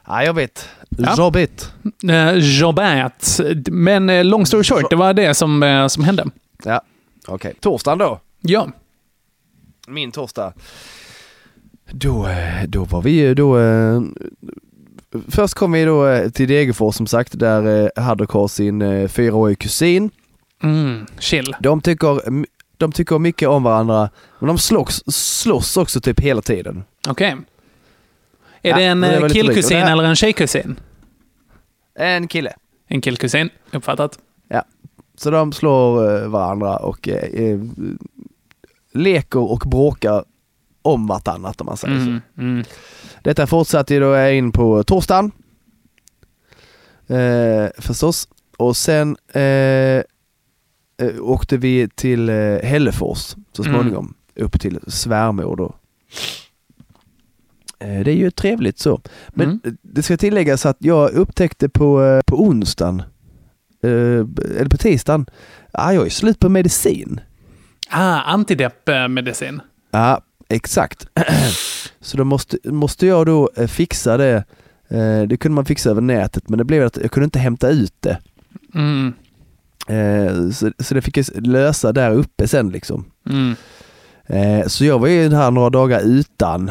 [0.07, 0.69] Ja, jobbigt.
[0.89, 1.15] Ja.
[1.19, 1.73] Jobbigt.
[2.09, 3.41] Eh, Jobbat.
[3.71, 6.25] Men eh, long story short, det var det som, eh, som hände.
[6.65, 6.81] Ja,
[7.27, 7.55] okej.
[7.61, 8.21] Torsdagen då.
[8.41, 8.69] Ja.
[9.89, 10.53] Min torsdag.
[11.91, 13.59] Då, eh, då var vi ju då...
[15.29, 20.11] Först kom vi då till Degerfors som sagt, där Haddock har sin fyraårige kusin.
[20.63, 21.57] Mm, chill.
[21.61, 22.21] De tycker,
[22.77, 26.85] de tycker mycket om varandra, men de slåss, slåss också typ hela tiden.
[27.09, 27.37] Okej.
[28.67, 30.81] Är Ja, det en det eh, killkusin det här- eller en tjejkusin?
[31.99, 32.53] En kille.
[32.89, 34.19] En killkusin, uppfattat.
[34.49, 34.63] Ja.
[35.19, 37.15] Så de slår eh, varandra och eh,
[37.45, 37.61] eh,
[38.93, 40.25] leker och bråkar
[40.83, 42.01] om vartannat om man säger så.
[42.07, 42.65] Mm, mm.
[43.23, 45.33] Detta fortsatte ju då in på torsdagen.
[47.09, 48.29] Eh, förstås.
[48.57, 50.03] Och sen eh,
[51.21, 53.75] åkte vi till eh, Hällefors så Mm.
[53.75, 54.15] småningom.
[54.35, 55.75] Upp till svärmor då.
[57.79, 59.01] Eh, det är ju trevligt så.
[59.29, 59.77] Men Mm.
[59.83, 63.03] det ska tilläggas att jag upptäckte på, eh, på onsdagen,
[63.83, 63.91] eh,
[64.61, 65.27] eller på tisdagen,
[65.73, 67.21] ah, jag är slut på medicin.
[67.91, 69.61] Ah, antidepp-medicin.
[69.91, 71.07] Ja, exakt.
[72.01, 74.45] Så då måste, måste jag då fixa det.
[75.29, 77.95] Det kunde man fixa över nätet men det blev att jag kunde inte hämta ut
[78.01, 78.19] det.
[78.75, 79.13] Mm,
[80.53, 83.05] Så, så det fick jag lösa där uppe sen liksom.
[83.31, 83.55] mm.
[84.69, 86.71] Så jag var ju här några dagar utan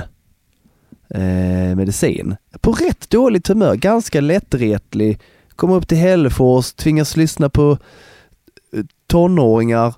[1.09, 2.35] eh, medicin.
[2.61, 5.19] På rätt dåligt humör, ganska lättretlig.
[5.55, 7.77] Kom upp till Hällefors, tvingas lyssna på
[8.73, 9.93] eh, tonåringar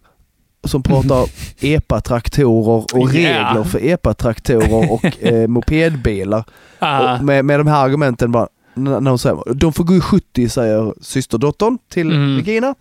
[0.64, 1.26] som pratar
[1.60, 3.48] epa-traktorer och Yeah.
[3.54, 6.44] regler för epa-traktorer och eh, mopedbilar.
[6.80, 10.00] Ah, Och med, med de här argumenten bara, när hon säger de får gå i
[10.02, 12.36] 70 säger systerdottern till Mm.
[12.38, 12.76] Regina.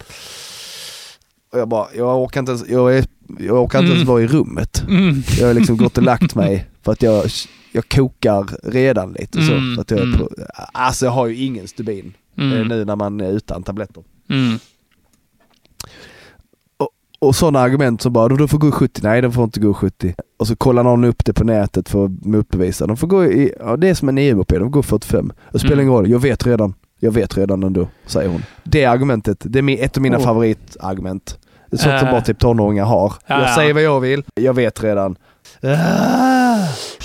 [1.57, 3.04] Och jag bara, jag orkar inte ens, jag är,
[3.38, 3.92] jag orkar inte Mm.
[3.96, 4.84] ens vara i rummet.
[4.88, 5.22] mm.
[5.40, 7.24] Jag har liksom gått och lagt mig för att jag,
[7.72, 9.52] jag kokar redan lite så.
[9.52, 10.18] Mm, så att jag, är mm.
[10.18, 10.28] på,
[10.72, 12.68] alltså jag har ju ingen stubin eh, Mm.
[12.68, 14.02] nu när man är utan tabletter.
[14.30, 14.59] Mm.
[17.18, 19.70] Och sådana argument som bara, de får gå i 70, nej de får inte gå
[19.70, 20.14] i 70.
[20.36, 22.86] Och så kollar någon upp det på nätet för att motbevisa.
[22.86, 25.32] De får gå i, ja det är som en EU-moped, de får gå 45.
[25.52, 26.74] Det spelar ingen roll, jag vet redan.
[27.00, 28.42] Jag vet redan ändå, säger hon.
[28.64, 30.22] Det argumentet, det är ett av mina Oh.
[30.24, 31.38] favoritargument.
[31.70, 32.10] Sånt som Äh.
[32.10, 33.12] bara typ tonåringar har.
[33.26, 33.54] Ja, jag ja.
[33.54, 35.16] säger vad jag vill, jag vet redan.
[35.60, 35.70] Shut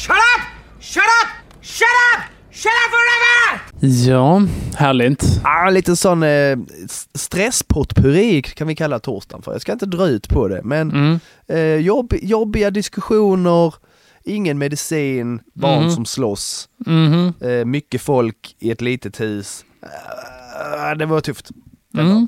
[0.10, 0.42] up!
[0.80, 1.30] Shut up!
[1.62, 2.22] Shut up!
[2.52, 3.62] Shut up forever!
[4.08, 4.42] Ja,
[4.76, 5.42] härligt.
[5.44, 6.58] Ah, lite sån eh,
[7.14, 9.52] stresspotpurri kan vi kalla torsdagen för.
[9.52, 11.20] Jag ska inte dra ut på det, men Mm.
[11.48, 13.74] eh, jobb, jobbiga diskussioner,
[14.24, 15.92] ingen medicin, barn Mhm.
[15.92, 17.34] som slåss, Mhm.
[17.42, 19.66] eh, mycket folk i ett litet hus.
[20.78, 21.50] Ah, det var tufft.
[21.94, 22.28] Det var, Mm.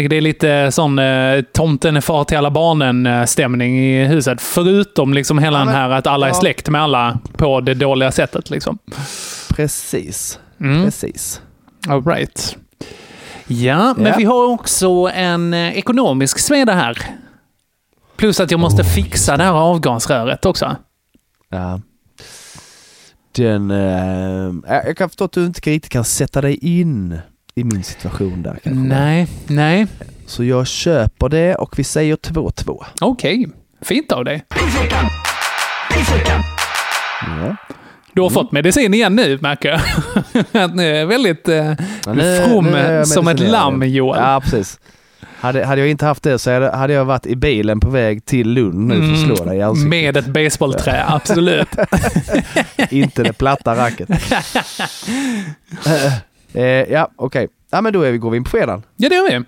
[0.00, 4.40] Tänker det är lite sån eh, tomten är far till alla barnen-stämning i huset.
[4.42, 6.34] Förutom liksom hela Ja, den men- här att alla är ja.
[6.34, 8.50] släkt med alla på det dåliga sättet.
[8.50, 8.78] Liksom.
[9.48, 10.38] Precis.
[10.60, 10.84] Mm.
[10.84, 11.42] Precis.
[11.88, 12.56] All right.
[13.46, 14.14] Ja, men Ja.
[14.18, 16.98] vi har också en eh, ekonomisk sveda här.
[18.16, 20.76] Plus att jag måste Oh, fixa det här avgasröret också.
[21.48, 21.80] Ja.
[23.36, 27.18] Den, eh, jag kan förstå att du inte riktigt kan sätta dig in
[27.60, 28.70] i min situation där kanske.
[28.70, 29.86] Nej, nej.
[30.26, 32.84] Så jag köper det och vi säger 2-2.
[33.00, 33.48] Okej.
[33.82, 34.42] Fint av dig.
[37.22, 37.56] Ja.
[38.12, 39.80] Du har fått medicin igen nu, märker jag.
[40.64, 41.72] Att ni är väldigt eh,
[42.06, 44.20] nu- from nu som ett lamm, Joel.
[44.22, 44.78] Ja, precis.
[45.40, 48.24] Hade, hade jag inte haft det så hade, hade jag varit i bilen på väg
[48.24, 49.86] till Lund nu för att slå dig i ansiktet.
[49.92, 50.04] Mm.
[50.04, 51.68] Med ett baseballträ, absolut.
[52.90, 54.08] inte det platta racket.
[56.54, 57.48] eh, ja, okej.
[57.70, 58.82] Ja, men då är vi, går vi in på fredagen.
[58.96, 59.44] Ja, det gör vi.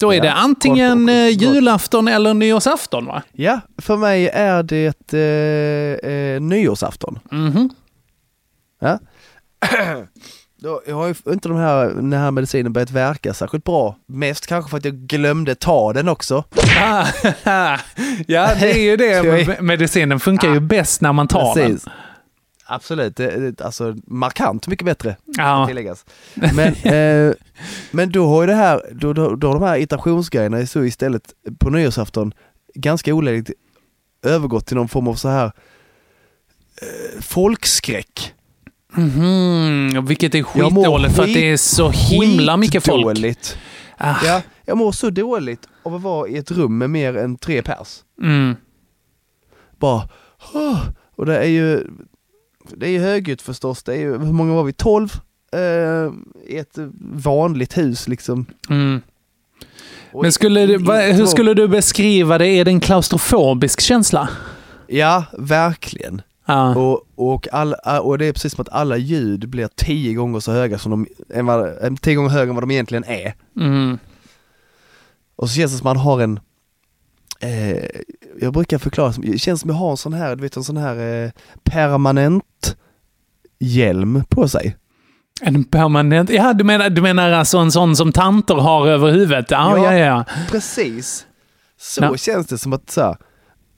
[0.00, 1.42] Då är Ja, det antingen och eh, gott.
[1.54, 3.22] julafton eller nyårsafton, va?
[3.32, 7.18] Ja, för mig är det eh, eh, nyårsafton.
[7.30, 7.70] Mhm.
[8.80, 8.98] Ja.
[10.62, 13.96] Då, jag har ju inte de här, den här medicinen börjat verka särskilt bra.
[14.06, 16.44] Mest kanske för att jag glömde ta den också.
[16.80, 17.06] Ah,
[18.26, 19.60] ja, det är ju det.
[19.62, 21.82] Medicinen funkar ju bäst när man tar Precis.
[21.84, 21.92] den.
[22.66, 25.16] Absolut, det, alltså markant mycket bättre.
[25.24, 25.64] Ja.
[25.68, 26.04] tilläggas.
[26.34, 27.34] Men, eh,
[27.90, 31.22] men då har ju det här, då, då, då har de här irritationsgrejerna så istället
[31.58, 32.32] på nyårsafton
[32.74, 33.50] ganska olägligt
[34.22, 35.44] övergått till någon form av så här
[36.82, 38.34] eh, folkskräck.
[38.94, 43.06] Mhm, vilket är skitdåligt för att det är så himla mycket folk.
[43.06, 43.58] Skitdåligt.
[43.98, 47.36] Ah, Ja, jag mår så dåligt av att vara i ett rum med mer än
[47.38, 48.00] tre pers.
[48.22, 48.56] mm.
[49.78, 50.08] Bara,
[51.16, 51.86] och det är ju,
[52.76, 53.82] det är ju högljutt förstås.
[53.82, 54.72] Det är ju, hur många var vi?
[54.72, 55.12] 12?
[55.52, 55.60] Eh,
[56.46, 56.78] I ett
[57.14, 58.46] vanligt hus liksom.
[58.70, 59.00] Mm.
[60.22, 60.78] Men skulle du,
[61.12, 62.46] hur skulle du beskriva det?
[62.46, 64.28] Är det en klaustrofobisk känsla?
[64.86, 66.22] Ja, verkligen.
[66.46, 66.76] Ja.
[66.76, 70.52] Och, och, all, och det är precis som att alla ljud blir tio gånger så
[70.52, 73.34] höga som de, än vad, än tio gånger högre än vad de egentligen är.
[73.60, 73.98] Mm.
[75.36, 76.40] Och så känns det som att man har en,
[77.42, 77.84] eh,
[78.40, 80.76] jag brukar förklara, det känns som jag har en sån här, du vet en sån
[80.76, 81.30] här eh,
[81.64, 82.76] permanent
[83.58, 84.76] hjälm på sig.
[85.42, 86.30] En permanent...
[86.30, 89.50] Ja, du menar, du menar alltså en sån som tanter har över huvudet?
[89.50, 89.98] Ja, ja, ja.
[89.98, 90.24] ja.
[90.50, 91.26] Precis.
[91.80, 92.16] Så Ja.
[92.16, 93.16] känns det som att så här,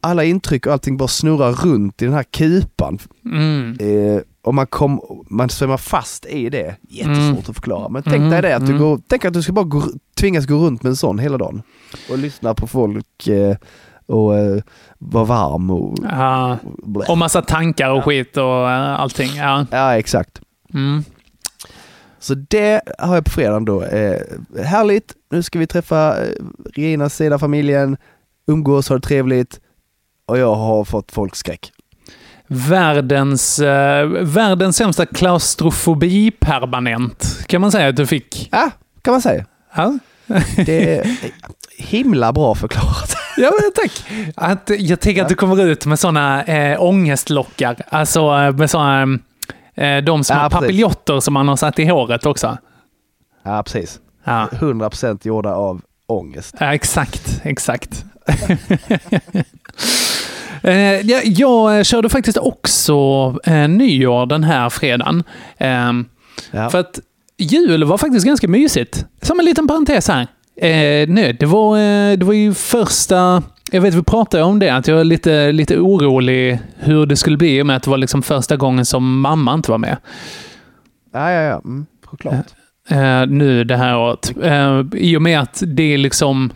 [0.00, 2.98] alla intryck och allting bara snurrar runt i den här kupan.
[3.24, 3.76] Mm.
[3.80, 5.00] Eh, och man, kom,
[5.30, 6.76] man svämmar fast i det.
[6.88, 7.38] Jättesvårt Mm.
[7.38, 7.88] att förklara.
[7.88, 8.82] Men tänk Mm, dig det att du, mm.
[8.82, 9.82] går, tänk att du ska bara gå,
[10.20, 11.62] tvingas gå runt med en sån hela dagen.
[12.10, 13.56] Och lyssna på folk eh,
[14.06, 14.62] och eh,
[14.98, 15.98] vara varm och...
[16.02, 16.58] Ja.
[17.08, 19.36] Och massa tankar och skit och eh, allting.
[19.36, 19.66] Ja.
[19.70, 20.40] Ja, exakt.
[20.74, 21.04] Mm.
[22.18, 23.82] Så det har jag på fredagen då.
[23.82, 24.20] Eh,
[24.64, 26.28] härligt, nu ska vi träffa eh,
[26.74, 27.96] Reginas sida familjen,
[28.46, 29.60] umgås, ha det trevligt.
[30.26, 31.72] Och jag har fått folkskräck.
[32.46, 38.48] Världens, eh, världens sämsta klaustrofobi permanent, kan man säga att du fick.
[38.52, 38.70] Ja,
[39.02, 39.44] kan man säga.
[39.76, 39.98] Ja.
[40.66, 41.06] Det är
[41.78, 43.16] himla bra förklarat.
[43.36, 44.04] Ja, tack.
[44.36, 47.76] Att, jag tänker att du kommer ut med sådana äh, ångestlockar.
[47.88, 49.18] Alltså eh, med sådana,
[49.74, 52.58] äh, de små Ja, papiljotter som man har satt i håret också.
[53.44, 54.00] Ja, precis.
[54.24, 56.54] Ja, 100% gjorda av ångest.
[56.60, 58.04] ja exakt, exakt.
[60.62, 62.94] Eh, jag, jag körde faktiskt också
[63.44, 65.22] eh, nyår den här fredagen.
[65.58, 66.06] Ehm,
[66.50, 66.70] Ja.
[66.70, 66.98] För att
[67.38, 69.06] jul var faktiskt ganska mysigt.
[69.22, 70.26] Som en liten parentes här.
[70.56, 73.42] Eh, nej, det, var, eh, det var ju första...
[73.70, 77.36] Jag vet, vi pratade om det, att jag är lite, lite orolig hur det skulle
[77.36, 79.96] bli i och med att det var liksom första gången som mamma inte var med.
[81.12, 81.60] Ja, ja, ja.
[81.64, 82.46] Mm, såklart.
[82.88, 84.32] Eh, nu det här året.
[84.42, 86.52] Eh, I och med att det är liksom...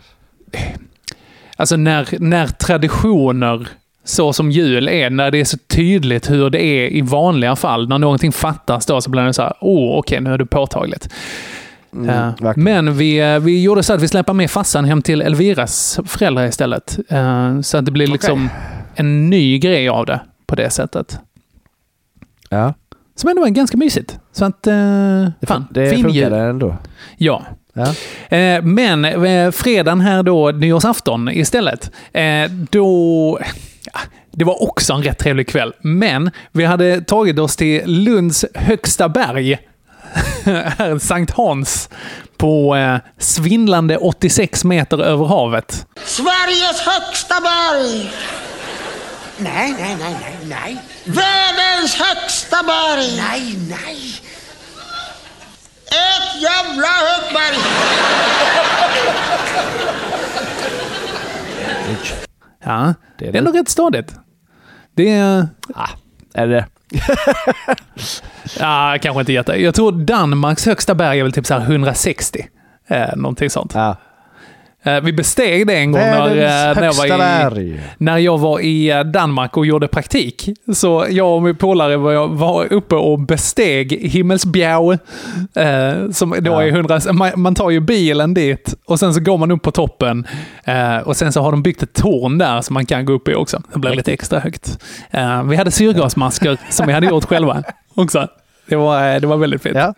[1.55, 3.67] Alltså när, när traditioner
[4.03, 7.89] så som jul är, när det är så tydligt hur det är i vanliga fall,
[7.89, 11.09] när någonting fattas då så blir det så här, oh okej, nu är det påtagligt.
[11.93, 12.05] Mm,
[12.39, 12.63] verkligen.
[12.63, 16.45] men vi, eh, vi gjorde så att vi släpper med farsan hem till Elviras föräldrar
[16.45, 16.99] istället.
[17.09, 18.49] Eh, Så att det blir liksom
[18.95, 21.19] en ny grej av det på det sättet.
[22.49, 22.73] Ja,
[23.15, 24.19] Som ändå är ganska mysigt.
[24.31, 26.33] Så att, eh, fan, det fin jul.
[26.33, 26.75] ändå.
[27.17, 27.43] Ja.
[27.73, 27.93] Ja.
[28.61, 31.91] Men eh, fredagen här då, nyårsafton istället,
[32.69, 33.39] då...
[33.83, 33.99] ja,
[34.31, 39.09] Det var också en rätt trevlig kväll, men vi hade tagit oss till Lunds högsta
[39.09, 39.59] berg,
[40.45, 41.89] här, Sankt Hans,
[42.37, 45.85] på eh, svindlande 86 meter över havet.
[46.05, 48.11] Sveriges högsta berg!
[49.37, 50.77] Nej, nej, nej, nej, nej.
[51.03, 53.17] Världens högsta berg!
[53.17, 54.13] Nej, nej.
[55.87, 57.57] Ett jävla högt berg!
[62.63, 64.15] Ja, det är är, ändå rätt stadigt.
[64.95, 65.47] Det är...
[66.33, 66.65] Är det
[68.59, 69.61] Ja, kanske inte jätte.
[69.61, 72.47] Jag tror Danmarks högsta berg är väl typ så här 160.
[72.87, 73.73] Eh, någonting sånt.
[73.73, 73.97] Ja.
[74.83, 78.59] Eh, vi besteg det en gång när, eh, när, jag var i, när jag var
[78.59, 80.49] i Danmark och gjorde praktik.
[80.73, 84.97] Så jag och min polare var, var uppe och besteg Himmelsbjerg.
[85.55, 86.63] Eh, som då Ja.
[86.63, 89.71] är 100, man, man tar ju bilen dit och sen så går man upp på
[89.71, 90.27] toppen.
[90.63, 93.27] Eh, och sen så har de byggt ett torn där som man kan gå upp
[93.27, 93.61] i också.
[93.73, 94.77] Det blir lite extra högt.
[95.11, 97.63] Eh, vi hade syrgasmasker som vi hade gjort själva
[97.95, 98.27] också.
[98.69, 99.75] Det var, det var väldigt fint.
[99.77, 99.93] Ja.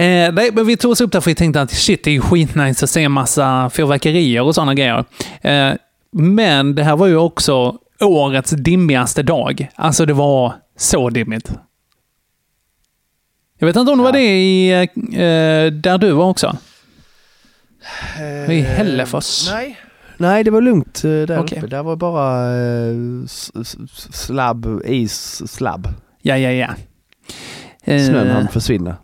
[0.00, 2.12] Eh, nej, men vi tog oss upp där för vi tänkte att shit, det är
[2.12, 5.04] ju skitnice att se en massa fyrverkerier och sådana grejer.
[5.40, 5.72] Eh,
[6.12, 9.68] men det här var ju också årets dimmigaste dag.
[9.74, 11.52] Alltså det var så dimmigt.
[13.58, 16.56] Jag vet inte om det var det i, eh, där du var också?
[18.48, 19.48] I Hällefors?
[19.48, 19.76] Eh, Nej.
[20.16, 21.58] Nej, det var lugnt eh, där Okej.
[21.58, 21.66] uppe.
[21.66, 22.94] Där var bara eh,
[24.12, 25.88] slabb, is, slabb.
[26.22, 26.74] Ja, ja, ja.
[27.84, 28.96] Snön hann försvinna.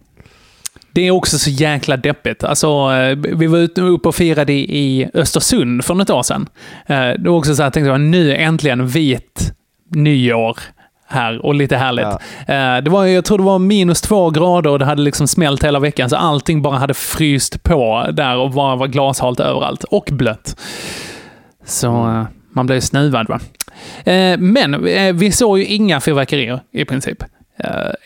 [0.97, 2.45] Det är också så jäkla deppigt.
[2.45, 6.49] Alltså, eh, vi var ute uppe och firade i Östersund för något år sedan.
[6.87, 9.53] Eh, Det var också så här, tänkte jag, nu äntligen vit
[9.95, 10.59] nyår
[11.09, 12.05] här och lite härligt.
[12.49, 15.65] Eh, Det var, jag tror det var minus två grader och det hade liksom smält
[15.65, 19.85] hela veckan, så allting bara hade fryst på där och bara var glashalt överallt.
[19.85, 20.57] Och blött.
[21.67, 21.91] Så
[22.53, 23.41] man blev snuvad va.
[24.39, 24.83] Men
[25.19, 27.25] vi såg ju inga fyrverkerier i princip.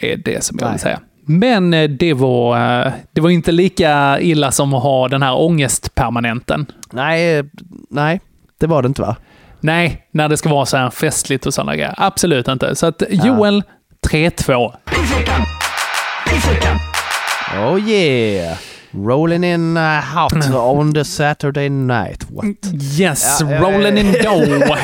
[0.01, 1.01] Är det som jag vill säga.
[1.31, 2.57] Men eh, det var,
[2.87, 6.67] eh, det var inte lika illa som att ha den här ångestpermanenten.
[6.91, 7.45] Nej, eh,
[7.91, 8.21] nej,
[8.61, 9.17] det var det inte va?
[9.61, 11.95] Nej, när det ska vara så här festligt och sådana grejer.
[11.97, 12.77] Absolut inte.
[12.77, 13.63] Så att Joel,
[14.09, 14.73] 3-2.
[17.65, 18.57] Oh yeah!
[18.91, 22.27] Rolling in uh, hot on the Saturday night.
[22.31, 22.47] What?
[22.99, 24.31] Yes, Ja, ja, rolling ja, in ja.
[24.31, 24.77] dough.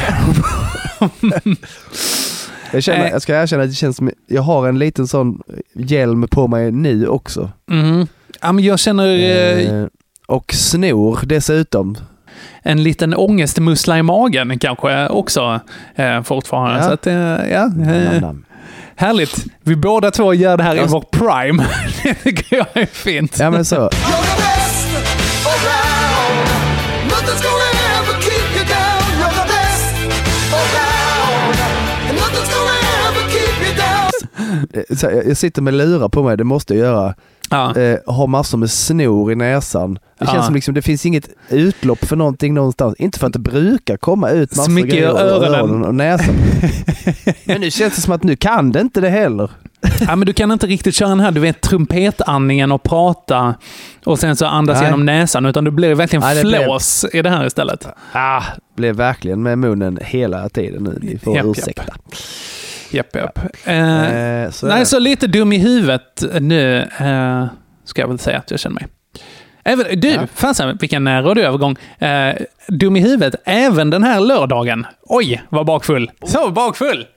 [2.73, 5.43] Jag, känner, jag ska erkänna att det känns som jag har en liten sån
[5.75, 7.51] hjälm på mig nu också.
[7.71, 8.07] Mm.
[8.41, 9.87] Ja, men jag känner eh, Eh,
[10.27, 11.97] och snor dessutom.
[12.63, 15.61] en liten ångestmussla i magen kanske också
[15.95, 16.79] eh, fortfarande.
[16.79, 16.85] Ja.
[16.87, 17.15] Så att, eh,
[17.53, 18.33] ja, eh,
[18.97, 19.45] härligt.
[19.63, 20.87] Vi båda två gör det här i Ja.
[20.89, 21.67] vår prime.
[22.03, 23.37] det tycker jag är fint.
[23.41, 23.91] Ja men så.
[35.27, 37.15] Jag sitter med lurar på mig, det måste jag göra.
[37.51, 37.77] Ja.
[37.77, 39.95] Eh, har massor med snor i näsan.
[39.95, 40.27] Det Ja.
[40.33, 42.95] känns som liksom, det finns inget utlopp för någonting någonstans.
[42.99, 45.85] Inte för att det brukar komma ut massor i grejer öronen.
[45.85, 46.35] och näsan.
[47.45, 49.51] Men nu känns det som att nu kan det inte det heller.
[50.01, 53.55] Ja, men du kan inte riktigt köra den här, du vet, trumpetandningen och prata
[54.05, 54.85] och sen så andas Nej.
[54.87, 57.89] genom näsan, utan du blir verkligen Nej, det blev- flås i det här istället.
[58.13, 58.43] Ah,
[58.77, 60.99] blev verkligen med munnen hela tiden nu.
[61.03, 61.47] Ni får Japp,
[61.77, 61.89] japp.
[62.97, 63.39] Japp, japp.
[63.65, 64.03] Eh,
[64.45, 67.47] Eh, så nej, så lite dum i huvudet nu, eh,
[67.85, 68.87] ska jag väl säga att jag känner mig.
[69.65, 70.27] Även, du, Ja.
[70.35, 71.77] fasen vilken eh, radioövergång.
[71.99, 72.35] Eh,
[72.69, 74.87] dum i huvudet även den här lördagen.
[75.03, 76.11] Oj, vad bakfull.
[76.27, 77.07] Så bakfull!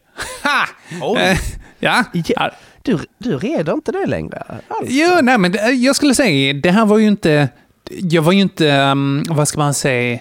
[1.01, 1.17] Ha!
[1.19, 1.37] Eh,
[1.79, 2.03] ja.
[2.13, 2.51] Ja.
[2.81, 4.43] Du, du reder inte det längre?
[4.67, 4.87] Alls.
[4.89, 7.49] Jo, nej, men det- jag skulle säga, det här var ju inte...
[7.89, 10.19] Jag var ju inte, um, vad ska man säga,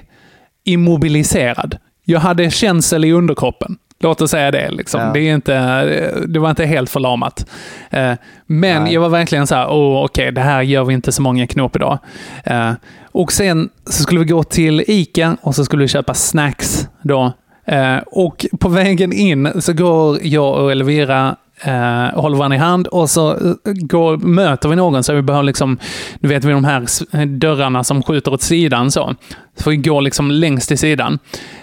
[0.65, 1.79] immobiliserad.
[2.05, 3.77] Jag hade känsel i underkroppen.
[4.01, 4.71] Låt oss säga det.
[4.71, 5.01] Liksom.
[5.01, 5.11] Ja.
[5.13, 5.85] Det, är inte,
[6.27, 7.47] det var inte helt förlamat.
[7.91, 8.13] Eh,
[8.47, 8.95] Men Nej.
[8.95, 9.67] jag var verkligen så här,
[10.05, 11.99] okej, det här gör vi inte så många knop idag.
[12.45, 12.73] Eh,
[13.13, 17.33] Och sen så skulle vi gå till ICA och så skulle vi köpa snacks då.
[17.67, 22.87] Eh, Och på vägen in så går jag och Elvira eh, håller varandra i hand
[22.87, 25.79] och så går, möter vi någon så vi behöver liksom,
[26.21, 29.15] du vet vid de här dörrarna som skjuter åt sidan så.
[29.57, 31.19] Så vi gå liksom längst till sidan.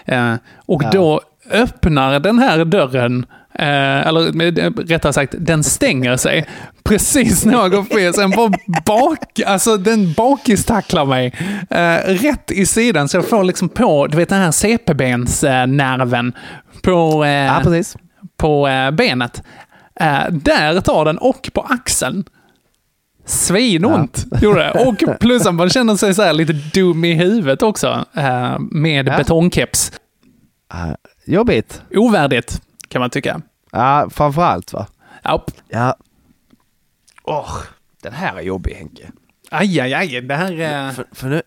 [0.06, 0.34] Eh,
[0.66, 0.90] och Ja.
[0.92, 1.22] då
[1.52, 3.26] öppnar den här dörren
[3.60, 6.46] Eh, eller eh, rättare sagt, den stänger sig
[6.84, 8.14] precis när jag går fel.
[8.14, 8.52] Sen bara
[8.86, 11.34] bak, alltså den bakistacklar mig
[11.70, 13.10] eh, rätt i sidan.
[13.10, 16.34] Så jag får liksom på, du vet den här CP-bensnerven
[16.82, 17.62] på, eh, Ja,
[18.38, 19.44] på eh, benet.
[20.00, 22.24] Eh, där tar den och på axeln.
[23.26, 24.72] Svinont gjorde det.
[24.72, 28.06] Och plus att man känner sig så här lite dum i huvudet också.
[28.72, 29.18] Med Ja.
[29.18, 29.92] betongkeps.
[31.26, 31.82] Jobbigt.
[31.92, 33.42] Ovärdigt, kan man tycka.
[33.72, 34.88] Ja, framförallt va?
[35.24, 35.46] Ja.
[35.70, 35.96] Ja.
[37.24, 37.58] Åh,
[38.04, 39.12] den här är jobbig Henke.
[39.52, 40.22] Aj, aj, aj.
[40.22, 40.92] Det här är...
[40.92, 41.42] För, för nu,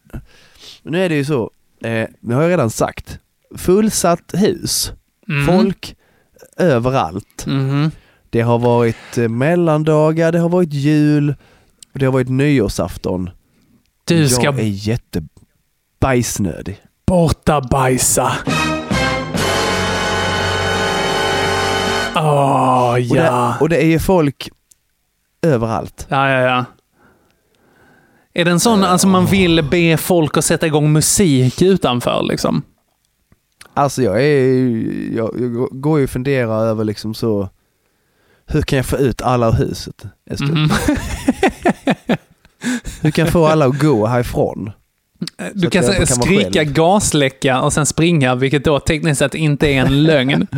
[0.82, 1.50] nu är det ju så,
[1.82, 3.18] eh, det har jag redan sagt,
[3.56, 4.92] fullsatt hus,
[5.28, 5.46] Mm.
[5.46, 5.96] folk
[6.56, 7.46] överallt.
[7.46, 7.90] Mhm.
[8.30, 11.34] Det har varit eh, mellandagar, det har varit jul
[11.92, 13.30] det har varit nyårsafton.
[14.04, 16.80] Du ska Jag är jättebajsnödig.
[17.06, 18.32] borta bajsa.
[22.22, 23.22] Åh, Och, ja.
[23.22, 24.50] det, och det är ju folk
[25.42, 26.06] överallt.
[26.08, 26.64] Ja, ja, ja.
[28.34, 32.62] Är det en sån, alltså man vill be folk att sätta igång musik utanför liksom?
[33.74, 34.54] Alltså jag är
[35.16, 37.48] jag, jag går ju och funderar över liksom så,
[38.46, 40.04] hur kan jag få ut alla ur huset?
[40.40, 40.70] Mhm.
[43.00, 44.70] Hur kan jag få alla att gå härifrån?
[45.54, 50.02] Du att kan, skrika gasläcka och sen springa, vilket då tekniskt sett inte är en
[50.02, 50.46] lögn.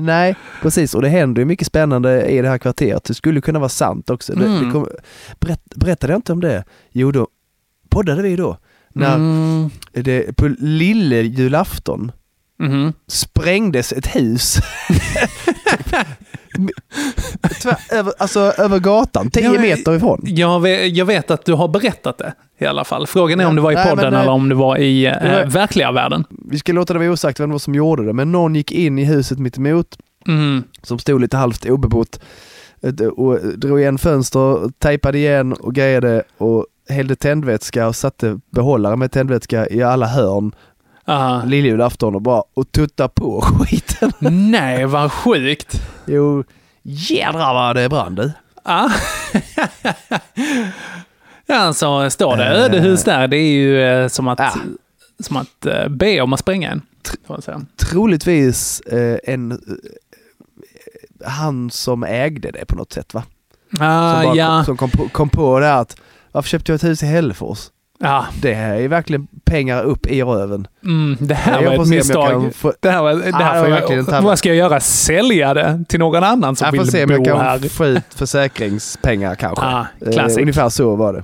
[0.00, 0.94] Nej, precis.
[0.94, 3.04] Och det händer ju mycket spännande i det här kvarteret.
[3.04, 4.32] Det skulle kunna vara sant också.
[4.34, 4.64] Det, Mm.
[4.64, 4.88] det kom,
[5.40, 6.64] berätt, berättade jag inte om det?
[6.92, 7.28] Jo, då
[7.90, 8.58] poddade vi då.
[8.94, 9.70] När Mm.
[9.92, 12.12] det, på lille julafton
[12.58, 12.92] Mhm.
[13.06, 14.58] sprängdes ett hus.
[17.62, 20.20] Tvär, över, alltså över gatan, 10 Ja, men- meter ifrån.
[20.24, 23.06] Jag vet, jag vet att du har berättat det i alla fall.
[23.06, 24.22] Frågan är om det var i Nej, men podden nej.
[24.22, 25.12] eller om det var i eh,
[25.46, 26.24] verkliga världen.
[26.50, 28.72] Vi ska låta det vara osagt vem det var som gjorde det, men någon gick
[28.72, 29.86] in i huset mitt emot
[30.26, 30.62] Mm.
[30.82, 32.20] som stod lite halvt obebott
[32.82, 38.96] eh, och drog igen fönster, tejpade igen och grejade och hällde tändvätska och satte behållare
[38.96, 40.52] med tändvätska i alla hörn
[41.10, 41.42] Aha.
[41.44, 44.12] lilljulafton och bara och tutta på skiten.
[44.50, 45.82] Nej, vad sjukt.
[46.06, 46.44] Jo,
[46.82, 48.32] jädrar vad det brann du.
[48.64, 48.90] Ja.
[51.46, 52.62] ja, så står det Eh.
[52.64, 53.28] ödehus där.
[53.28, 54.52] Det är ju eh, som att, Ja.
[55.20, 56.82] som att eh, be om att spränga en.
[57.76, 58.82] Troligtvis
[59.24, 59.60] en,
[61.24, 63.22] han som ägde det på något sätt va?
[63.80, 64.46] Ah, som ja.
[64.56, 65.96] kom, som kom, på, kom på det att
[66.32, 67.58] varför köpte jag ett hus i Hällefors?
[68.00, 68.26] Ja.
[68.42, 70.66] Det här är verkligen pengar upp i röven.
[70.84, 72.54] Mm, det här Jag var får ett jag misstag.
[72.54, 74.56] få- Det här var, det här det var får verkligen en jag, vad ska jag
[74.56, 74.80] göra?
[74.80, 77.58] Sälja det till någon annan som Jag får vill se om jag bo kan här?
[77.58, 79.64] få ut försäkringspengar kanske.
[79.64, 81.22] Ah, Eh, ungefär så var det.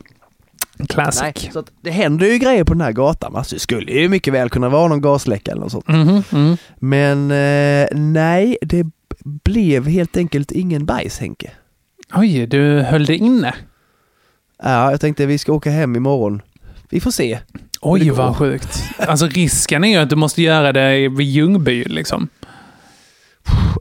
[0.88, 1.22] Classic.
[1.22, 3.32] Nej, så att det händer ju grejer på den här gatan.
[3.32, 3.44] Va?
[3.44, 5.88] Så det skulle ju mycket väl kunna vara någon gasläcka eller något sånt.
[5.88, 6.56] Mhm, mm.
[6.76, 8.86] Men eh, nej, det
[9.44, 11.50] blev helt enkelt ingen bajs Henke.
[12.14, 13.54] Oj, du höll det inne.
[14.62, 16.42] Ja, jag tänkte vi ska åka hem imorgon.
[16.90, 17.38] Vi får se.
[17.80, 18.84] Oj, vad sjukt.
[18.98, 22.28] Alltså risken är ju att du måste göra det vid Ljungby liksom.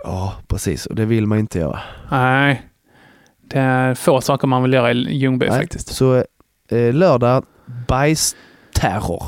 [0.03, 0.85] Ja, precis.
[0.85, 1.79] Och det vill man inte göra.
[2.11, 2.61] Nej.
[3.47, 5.87] Det är få saker man vill göra i Ljungby Nej, faktiskt.
[5.95, 6.15] Så
[6.71, 7.45] eh, lördag,
[7.87, 9.23] bajsterror.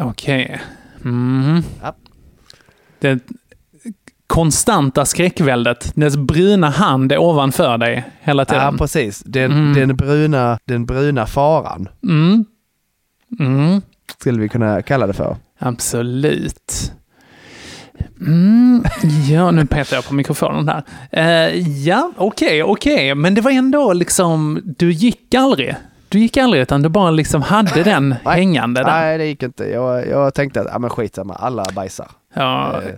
[0.00, 0.60] Okej.
[1.02, 1.62] Mhm.
[1.82, 1.96] Ja.
[3.00, 3.18] Det
[4.26, 5.92] konstanta skräckväldet.
[5.94, 8.78] Dess bruna hand är ovanför dig hela Ja, tiden.
[8.78, 9.22] precis.
[9.26, 9.74] Den, Mm.
[9.88, 12.44] den, bruna, den bruna faran Mm.
[13.38, 13.80] Mm.
[14.20, 15.36] skulle vi kunna kalla det för.
[15.58, 16.92] Absolut.
[18.20, 18.84] Mm,
[19.30, 20.82] ja, nu petar jag på mikrofonen här.
[21.12, 21.58] Eh,
[21.88, 23.14] ja, okej, okej.
[23.14, 25.74] Men det var ändå liksom, du gick aldrig.
[26.08, 28.90] Du gick aldrig, utan du bara liksom hade den hängande där.
[28.90, 29.64] Nej, det gick inte.
[29.64, 32.08] Jag, jag tänkte att, ja men skitsamma, alla bajsar.
[32.34, 32.94] Ja, Eh,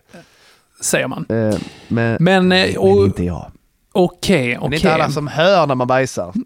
[0.82, 1.26] säger man.
[1.28, 1.58] eh,
[1.88, 3.50] men, Men, men och- inte jag.
[3.92, 4.76] Okej, Men det är okej.
[4.76, 6.32] inte alla som hör när man bajsar.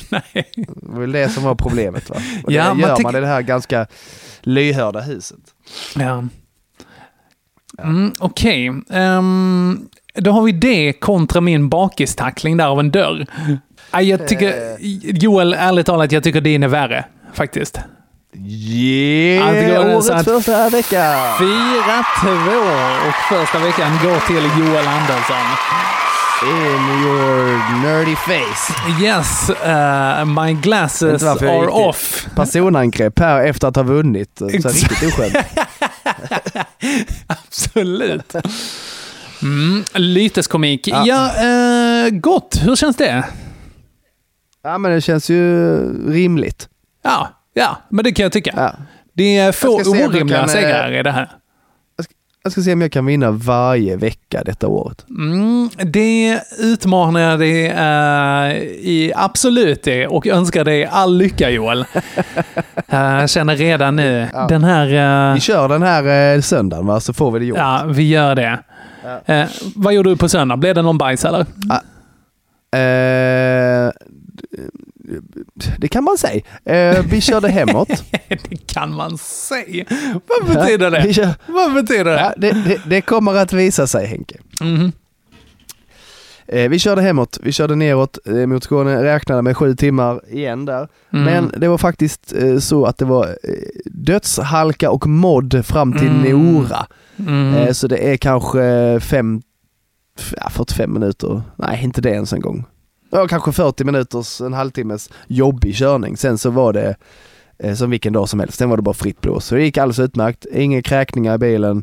[0.10, 0.50] Nej.
[0.90, 2.16] Det var väl det som var problemet va?
[2.44, 3.86] Och Ja, det man gör tyck- man i det här ganska
[4.40, 5.38] lyhörda huset.
[5.94, 6.24] Ja.
[7.82, 8.72] Mm, Okej.
[8.90, 13.26] Ehm, då har vi det kontra min bakistackling där av en dörr.
[14.00, 14.76] Jag tycker,
[15.22, 17.04] Joel, ärligt talat, jag tycker din är värre.
[17.32, 17.80] Faktiskt.
[18.36, 21.14] Yeah, Ja, årets första vecka!
[21.38, 21.44] 4-2
[23.08, 25.46] och första veckan går till Joel Andersson.
[26.42, 28.72] In your nerdy face.
[29.02, 32.26] Yes, uh, my glasses are off.
[32.36, 34.38] Personangrepp här efter att ha vunnit.
[34.38, 35.36] Så riktigt oskönt.
[37.26, 38.34] Absolut.
[39.42, 40.88] Mm, lyteskomik.
[40.88, 41.06] Ja.
[41.06, 41.26] Ja,
[42.06, 42.60] eh, gott.
[42.62, 43.24] Hur känns det?
[44.62, 45.76] Ja men det känns ju
[46.12, 46.68] rimligt.
[47.02, 48.52] Ja, ja, men det kan jag tycka.
[48.56, 48.74] Ja.
[49.12, 51.39] Det är få orimliga eh, segrar i det här.
[52.42, 55.04] Jag ska se om jag kan vinna varje vecka detta året.
[55.08, 58.56] Mm, det utmanar jag dig eh,
[58.88, 61.84] i absolut det och önskar dig all lycka Joel.
[62.90, 64.46] Jag känner redan nu, Ja.
[64.46, 65.28] den här...
[65.30, 67.58] eh, Vi kör den här eh, söndagen va, så får vi det gjort.
[67.58, 68.58] ja, vi gör det.
[69.76, 70.56] Vad gjorde du på söndag?
[70.56, 71.46] Blev det någon bajs eller?
[75.78, 76.40] Det kan man säga.
[76.64, 77.88] Eh, vi körde hemåt.
[78.28, 79.84] det kan man säga.
[80.26, 81.12] Vad betyder det?
[81.14, 82.20] kör, Vad betyder det?
[82.20, 82.80] ja, det, det?
[82.86, 84.38] Det kommer att visa sig Henke.
[86.46, 90.64] Eh, vi körde hemåt, vi körde neråt eh, mot Skåne, räknade med sju timmar igen
[90.64, 90.88] där.
[91.12, 91.24] Mm.
[91.24, 93.38] Men det var faktiskt eh, så att det var
[93.84, 96.30] dödshalka och modd fram till Mm.
[96.32, 96.86] Nora.
[97.18, 97.74] Mm.
[97.74, 98.60] Så det är kanske
[99.00, 99.42] fem,
[100.18, 102.64] f- ja, 45 minuter, nej inte det ens en gång.
[103.10, 106.16] Ja, kanske 40 minuters, en halvtimmes jobbig körning.
[106.16, 106.96] Sen så var det
[107.58, 109.46] eh, som vilken dag som helst, sen var det bara fritt blås.
[109.46, 111.82] Så det gick alldeles utmärkt, inga kräkningar i bilen.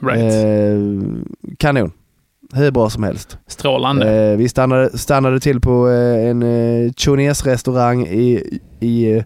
[0.00, 0.18] right.
[0.18, 0.78] Eh,
[1.58, 1.92] kanon.
[2.54, 3.38] Hur bra som helst.
[3.46, 4.10] Strålande.
[4.12, 9.24] Eh, vi stannade, stannade till på eh, en eh, Chones-restaurang i, i eh,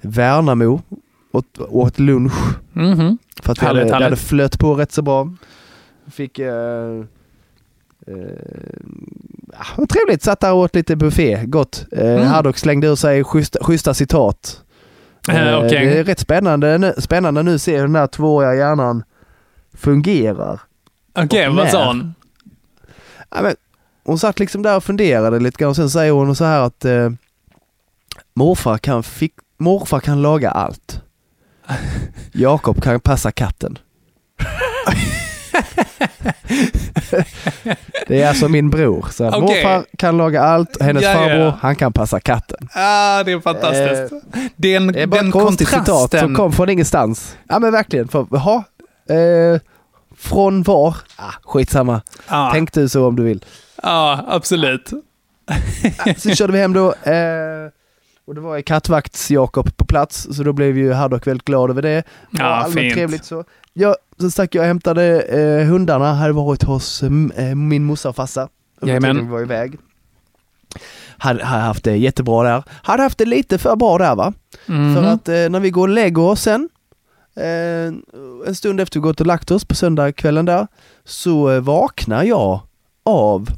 [0.00, 0.80] Värnamo
[1.32, 2.32] och åt lunch.
[2.72, 3.18] Mhm.
[3.42, 4.18] För att vi hade, hade härligt.
[4.18, 5.34] flöt på rätt så bra.
[6.10, 6.40] Fick...
[8.08, 11.84] Eh, vad trevligt, satt där och åt lite buffé, gott.
[11.92, 12.26] Eh, Mm.
[12.26, 14.62] Hardock slängde ur sig schyssta, schyssta citat.
[15.28, 15.86] Eh, okej.
[15.86, 19.02] Det är rätt spännande, nu- spännande nu att se hur den här tvååriga hjärnan
[19.74, 20.60] fungerar.
[21.14, 22.14] Okej, och vad sa hon?
[23.30, 23.56] Ja, men,
[24.04, 26.84] hon satt liksom där och funderade lite grann och sen säger hon så här att
[26.84, 27.10] eh,
[28.34, 31.02] morfar, kan fick, morfar kan laga allt.
[32.32, 33.78] Jakob kan passa katten.
[38.06, 39.06] det är alltså min bror.
[39.10, 39.40] Så Okej.
[39.40, 41.16] Morfar kan laga allt, hennes Ja, ja.
[41.18, 42.68] farbror, han kan passa katten.
[42.74, 44.24] Ah, det är fantastiskt.
[44.56, 46.20] den Det är bara den ett konstigt citat kontrasten.
[46.20, 47.36] som kom från ingenstans.
[47.48, 48.08] Ja men verkligen.
[48.08, 48.64] För, jaha,
[49.08, 49.60] eh,
[50.16, 50.96] från var?
[51.16, 52.00] Ah, skitsamma.
[52.28, 53.44] Ja, Tänk du så om du vill.
[53.82, 54.90] ja, absolut.
[56.16, 56.86] Sen körde vi hem då.
[56.92, 57.70] Eh,
[58.26, 62.02] och det var kattvakts-Jakob på plats, så då blev ju Haddock väldigt glad över det.
[62.30, 62.94] Ja, allmänt fint.
[62.94, 63.44] trevligt så.
[63.72, 68.16] Jag, så stack jag och hämtade eh, hundarna, hade varit hos eh, min morsa och
[68.16, 68.48] farsa.
[68.82, 69.16] Jajamän.
[69.16, 69.78] vi var iväg.
[71.18, 72.64] Hade, hade haft det jättebra där.
[72.82, 74.32] Hade haft det lite för bra där va.
[74.66, 74.94] Mhm.
[74.94, 76.68] För att eh, när vi går och lägger oss sen,
[77.36, 77.92] eh,
[78.46, 80.66] en stund efter vi gått och lagt oss på söndagskvällen där,
[81.04, 82.60] så eh, vaknar jag
[83.04, 83.48] av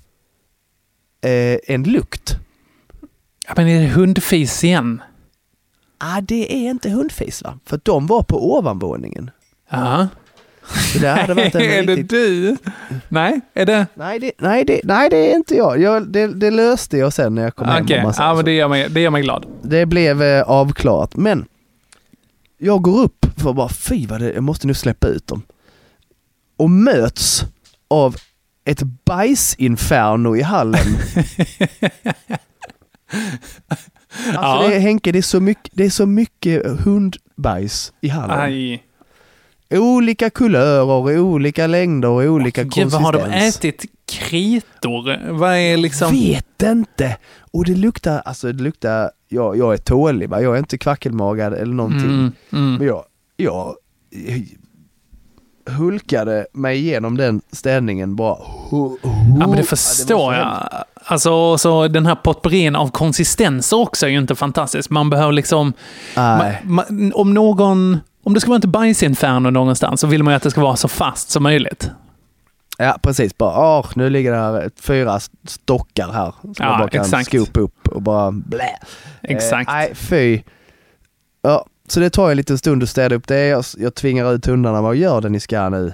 [1.21, 2.37] eh, en lukt.
[3.47, 5.03] Ja, men är det hundfis igen?
[5.99, 7.59] Ah, det är inte hundfis va?
[7.65, 9.31] För de var på ovanvåningen.
[9.71, 10.09] Ja.
[10.93, 12.57] Så det hade varit en är det du?
[13.09, 13.87] Nej, är det...
[13.95, 15.81] Nej, det, nej, det, nej, det är inte jag.
[15.81, 17.85] jag det, det löste jag sen när jag kom hem.
[17.85, 19.47] Okej, ja, men det gör, mig, det gör mig glad.
[19.62, 21.16] det blev eh, avklarat.
[21.16, 21.45] Men
[22.59, 25.43] jag går upp för att bara fy vad det, jag måste nu släppa ut dem.
[26.57, 27.45] Och möts
[27.89, 28.16] av
[28.64, 30.81] ett bajsinferno i hallen.
[34.27, 34.68] alltså Ja.
[34.68, 38.41] det Henke, det är, så mycket, det är så mycket hundbajs i hallen.
[38.41, 38.83] Aj.
[39.71, 43.57] Olika kulörer, olika längder och olika Gud, vad har de konsistens.
[43.57, 43.85] ätit?
[44.07, 45.33] Kritor?
[45.33, 46.12] Vad är liksom...
[46.12, 47.16] Vet inte!
[47.53, 51.55] Och det luktar, alltså det luktar, jag, jag är tålig va, jag är inte kvackelmagad
[51.55, 52.11] eller någonting.
[52.11, 52.75] Mm, mm.
[52.75, 53.05] Men jag,
[53.37, 53.75] jag
[55.66, 58.39] hulkade mig igenom den städningen bara.
[58.71, 60.68] Ja, men det förstår jag.
[61.05, 64.91] Alltså, så den här potpourrin av konsistenser också är ju inte fantastisk.
[64.91, 65.73] Man behöver liksom...
[66.16, 66.62] Nej.
[66.64, 67.99] Ma, ma, om någon...
[68.25, 70.77] Om det ska vara ett bajsinferno någonstans så vill man ju att det ska vara
[70.77, 71.91] så fast som möjligt.
[72.79, 76.35] Ja precis, bara åh, nu ligger det här fyra stockar här.
[76.43, 77.27] Som Ja, man bara kan exakt.
[77.27, 78.77] skopa upp och bara blä.
[79.23, 79.68] Exakt.
[79.71, 80.41] Eh, nej, fy.
[81.43, 83.47] Ja, så det tar en liten stund att städa upp det.
[83.47, 85.93] Jag, jag tvingar ut hundarna, vad gör det ni ska nu?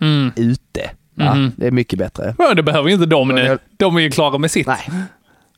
[0.00, 0.32] Mm.
[0.36, 0.90] Ute.
[1.14, 1.52] Ja, Mhm.
[1.56, 2.34] Det är mycket bättre.
[2.38, 3.58] Ja, det behöver ju inte de nu.
[3.76, 4.66] De är ju klara med sitt.
[4.66, 4.90] Nej.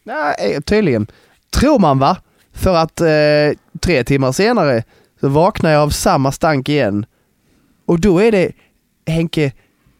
[0.05, 1.07] Nej, eh, tydligen.
[1.51, 2.17] Tror man va?
[2.53, 4.83] För att eh, tre timmar senare
[5.21, 7.07] så vaknar jag av samma stank igen.
[7.87, 8.53] Och då är det,
[9.07, 9.53] Henke,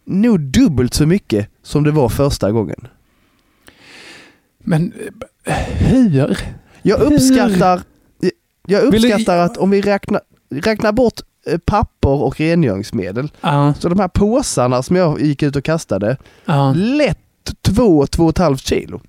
[0.05, 2.89] nog dubbelt så mycket som det var första gången.
[4.59, 4.93] Men
[5.79, 6.39] hur?
[6.83, 7.83] Jag uppskattar,
[8.67, 13.33] jag uppskattar att om vi räknar, räknar bort eh, papper och rengöringsmedel.
[13.41, 16.73] Ja, Så de här påsarna som jag gick ut och kastade, ja.
[16.77, 17.19] lätt
[17.63, 19.01] två, två och ett halvt kilo.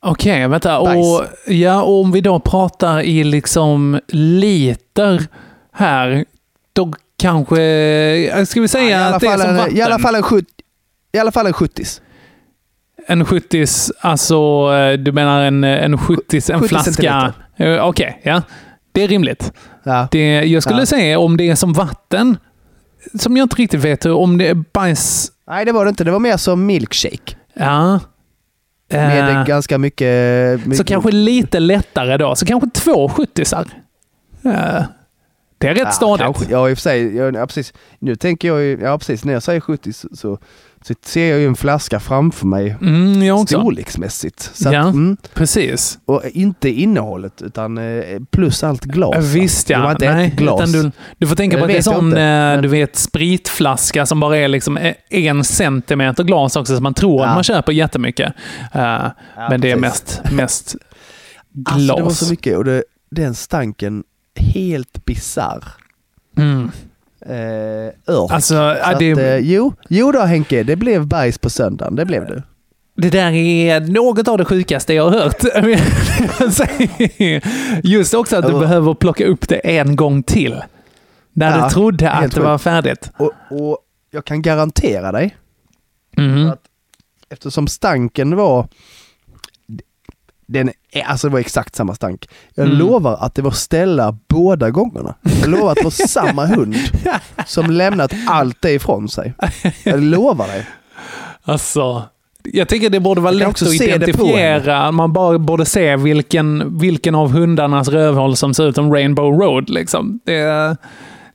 [0.00, 0.82] Okej, vänta.
[0.84, 1.06] Bajs.
[1.06, 5.26] Och, ja, och om vi då pratar i liksom liter
[5.72, 6.24] här,
[6.72, 7.62] då kanske...
[7.62, 9.76] eh, Ska vi säga alla att det är som en, vatten?
[9.76, 10.46] i alla fall en, sjut,
[11.12, 11.82] i alla fall en 70
[13.06, 13.64] En 70
[14.00, 14.36] alltså
[14.74, 17.34] eh, du menar en, en 70 en 70 flaska?
[17.56, 18.42] Eh, Okej, ja.
[18.92, 19.52] Det är rimligt.
[19.84, 20.08] Ja.
[20.10, 20.86] Det, jag skulle Ja.
[20.86, 22.36] säga om det är som vatten,
[23.18, 25.32] som jag inte riktigt vet om det är bajs...
[25.48, 26.04] Nej, det var det inte.
[26.04, 27.36] Det var mer som milkshake.
[27.54, 28.00] Ja.
[28.88, 30.60] Med Eh, ganska mycket...
[30.60, 32.36] mycket så kanske lite lättare då.
[32.36, 34.82] Så kanske två 70 uh,
[35.58, 36.24] Det är rätt ja, stadigt.
[36.24, 37.16] Kanske, ja, i och för sig.
[37.16, 37.74] Ja, precis.
[37.98, 38.78] Nu tänker jag ju...
[38.82, 39.24] Ja, precis.
[39.24, 40.38] När jag säger 70 så, så,
[40.82, 42.76] så ser jag ju en flaska framför mig.
[42.82, 43.60] Mm, jag också.
[43.60, 44.50] Storleksmässigt.
[44.54, 44.80] Så Ja.
[44.80, 45.98] att, mm, Precis.
[46.04, 49.24] och inte innehållet utan eh, plus allt glas.
[49.24, 49.90] Visst Det var ja.
[49.92, 50.72] inte Nej, ett glas.
[50.72, 54.20] du, du får tänka på att det är sån, inte, eh, du vet, spritflaska som
[54.20, 57.34] bara är liksom eh, en centimeter glas också, så man tror att Ja.
[57.34, 58.32] man köper jättemycket.
[58.76, 59.06] Uh,
[59.50, 59.80] men det är precis.
[59.80, 60.76] mest, mest
[61.52, 61.74] glas.
[61.74, 64.04] Alltså det var så mycket och det, den stanken
[64.54, 65.64] helt bisarr.
[66.36, 66.70] Mm.
[67.20, 68.30] Eh, ört.
[68.30, 71.96] Alltså, att, det, eh, jo, jo då Henke, det blev bajs på söndagen.
[71.96, 72.42] Det blev det.
[72.96, 75.42] det där är något av det sjukaste jag har hört.
[77.84, 78.58] Just också att du Ja.
[78.58, 80.62] behöver plocka upp det en gång till.
[81.32, 83.10] När Ja, du trodde att det var färdigt.
[83.18, 83.78] Och, och
[84.10, 85.36] jag kan garantera dig,
[86.16, 86.52] Mhm.
[87.30, 88.68] eftersom stanken var
[90.46, 90.70] den
[91.02, 92.28] alltså det var exakt samma stank.
[92.54, 92.78] Jag Mm.
[92.78, 95.14] lovar att det var Stella båda gångerna.
[95.40, 96.76] Jag lovar att det var samma hund
[97.46, 99.34] som lämnat allt det ifrån sig.
[99.84, 100.66] Jag lovar dig.
[101.42, 102.02] Alltså,
[102.52, 104.92] jag tycker det borde vara lätt att identifiera.
[104.92, 109.70] Man bara borde se vilken, vilken av hundarnas rövhål som ser ut som Rainbow Road.
[109.70, 110.20] Liksom.
[110.24, 110.76] Det,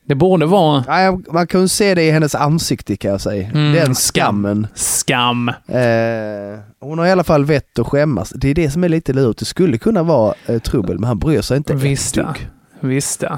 [0.06, 3.48] det borde vara Nej, man kan ju se det i hennes ansikte kan jag säga.
[3.50, 3.96] Mm, Den skam.
[3.96, 4.68] skammen.
[4.76, 5.50] skam.
[5.50, 8.30] Eh, hon har i alla fall vett att skämmas.
[8.36, 9.40] Det är det som är lite lurigt.
[9.40, 12.24] Det skulle kunna vara eh, trubbel, men han bryr sig inte Visst ett ja.
[12.28, 12.50] dugg.
[12.92, 13.38] Visst ja.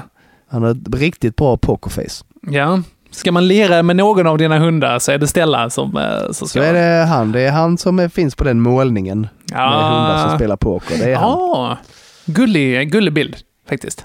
[0.50, 2.24] Han har ett riktigt bra pokerface.
[2.50, 2.82] ja.
[3.10, 6.34] Ska man lira med någon av dina hundar så är det Stella som, eh, som
[6.34, 6.62] Så ska...
[6.64, 7.32] är det han.
[7.32, 9.88] Det är han som är, finns på den målningen med Ja.
[9.88, 10.98] hundar som spelar poker.
[10.98, 11.28] Det är han.
[11.30, 11.78] Ja,
[12.24, 13.36] gullig, gullig bild
[13.68, 14.04] faktiskt.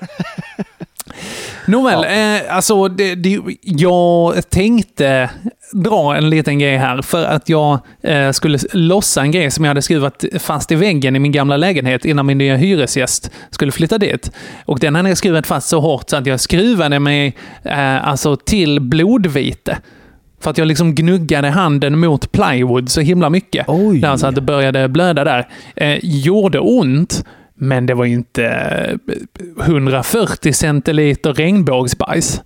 [1.68, 5.30] Nåväl, eh, alltså det, det, jag tänkte
[5.72, 9.70] dra en liten grej här för att jag eh, skulle lossa en grej som jag
[9.70, 13.98] hade skruvat fast i väggen i min gamla lägenhet innan min nya hyresgäst skulle flytta
[13.98, 14.32] dit.
[14.64, 18.36] Och den hade jag skruvat fast så hårt så att jag skruvade mig eh, alltså
[18.36, 19.78] till blodvite.
[20.40, 23.64] För att jag liksom gnuggade handen mot plywood så himla mycket.
[23.68, 24.00] Oj.
[24.00, 25.48] Där, så att det började blöda där.
[25.76, 27.24] Eh, gjorde ont,
[27.58, 28.44] men det var inte
[29.58, 32.42] eh, 140 centiliter regnbågsbajs.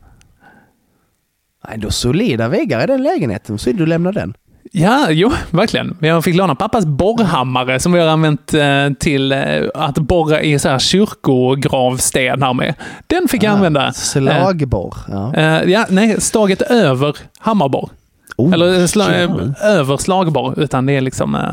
[1.69, 3.59] Nej, då solida väggar i den lägenheten.
[3.59, 4.35] Så du lämnar den.
[4.75, 5.97] Ja, jo, verkligen.
[6.01, 9.41] Jag fick låna pappas borrhammare som vi har använt eh, till eh,
[9.75, 12.75] att borra i så här kyrkogravstenar med.
[13.07, 13.93] Den fick jag använda.
[13.93, 14.95] Slagborr.
[15.09, 15.35] Ja.
[15.35, 17.91] Eh, ja, nej, staget över hammarborr.
[18.37, 18.73] Oh, Eller
[19.11, 21.35] eh, över slagborr, utan det är liksom...
[21.35, 21.51] Eh,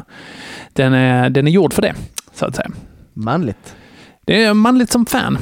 [0.74, 1.94] den, är, den är gjord för det,
[2.34, 2.70] så att säga.
[3.24, 3.76] Manligt.
[4.28, 5.38] Det är manligt som fan.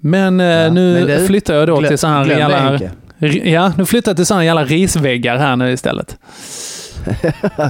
[0.00, 2.80] Men, eh, nu men du, flyttar jag då glöm- till så här det, jävla...
[3.44, 6.16] Ja, nu flyttar jag till sådana jävla risväggar här nu istället.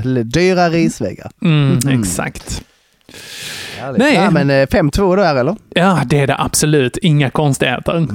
[0.25, 1.31] Dyra risväggar.
[1.43, 2.01] Mm, Mm.
[2.01, 2.63] Exakt.
[3.79, 3.99] Härligt.
[3.99, 4.15] Nej.
[4.15, 5.57] Ja, men eh, 5-2 där eller?
[5.75, 6.97] Ja, det är det absolut.
[6.97, 8.07] Inga konstigheter.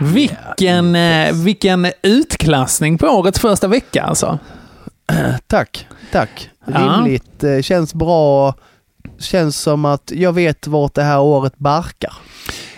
[0.00, 4.38] Vilken, eh, vilken utklassning på årets första vecka alltså.
[5.46, 6.50] Tack, tack.
[6.66, 6.78] Ja.
[6.78, 8.54] Rimligt, eh, känns bra.
[9.18, 12.14] Känns som att jag vet vart det här året barkar.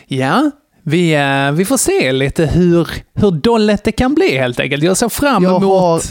[0.07, 0.51] Ja,
[0.87, 4.83] vi, eh, vi får se lite hur, hur dollet det kan bli helt enkelt.
[4.83, 5.81] Jag ser fram Jag emot...
[5.81, 6.03] har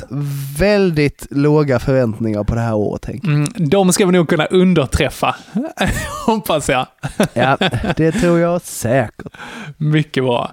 [0.59, 3.23] väldigt låga förväntningar på det här året Henk.
[3.23, 5.35] Mm, de ska vi nog kunna underträffa,
[6.25, 6.87] hoppas jag.
[7.33, 7.57] Ja,
[7.97, 9.33] det tror jag säkert.
[9.77, 10.51] Mycket bra.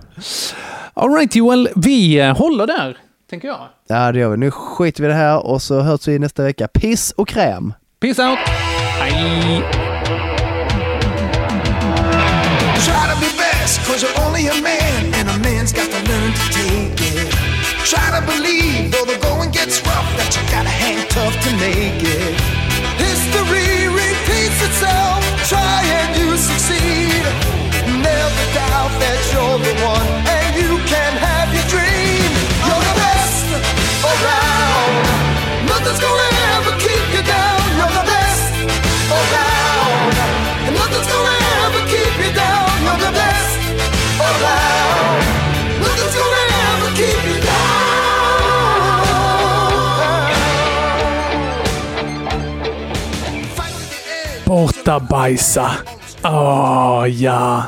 [0.95, 2.97] Alright Joel, vi eh, håller där,
[3.31, 3.69] tänker jag.
[3.89, 4.37] Ja, det gör vi.
[4.37, 6.69] Nu skiter vi i det här och så hörs vi nästa vecka.
[6.69, 7.75] Piss och kräm.
[8.01, 8.39] Peace out!
[8.99, 9.65] Hej!
[13.87, 17.31] Cause you're only a man, and a man's got to learn to take it.
[17.91, 21.99] Try to believe, though the going gets rough, that you gotta hang tough to make
[21.99, 22.35] it.
[22.99, 27.10] History repeats itself, try and you succeed.
[54.51, 55.71] Borta bajsa.
[56.25, 57.65] Åh, ja.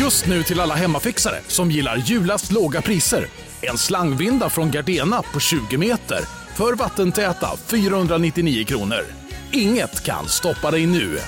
[0.00, 3.26] Just nu till alla hemmafixare som gillar julast låga priser.
[3.60, 6.20] En slangvinda från Gardena på 20 meter
[6.54, 9.04] för vattentäta 499 kronor.
[9.52, 11.18] Inget kan stoppa dig nu.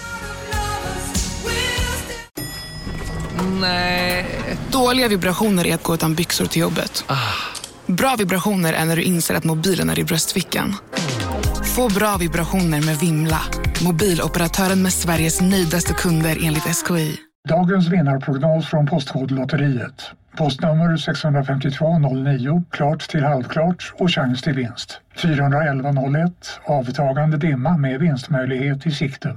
[3.61, 4.27] Nej.
[4.73, 7.05] Dåliga vibrationer är att gå utan byxor till jobbet.
[7.87, 10.75] Bra vibrationer är när du inser att mobilen är i bröstfickan.
[11.77, 13.41] Få bra vibrationer med Vimla.
[13.85, 17.17] Mobiloperatören med Sveriges nöjdaste kunder enligt SKI.
[17.49, 20.11] Dagens vinnarprognos från Postkodlotteriet.
[20.37, 25.01] Postnummer 65209, klart till halvklart och chans till vinst.
[25.17, 29.37] 41101, avtagande dimma med vinstmöjlighet i sikte.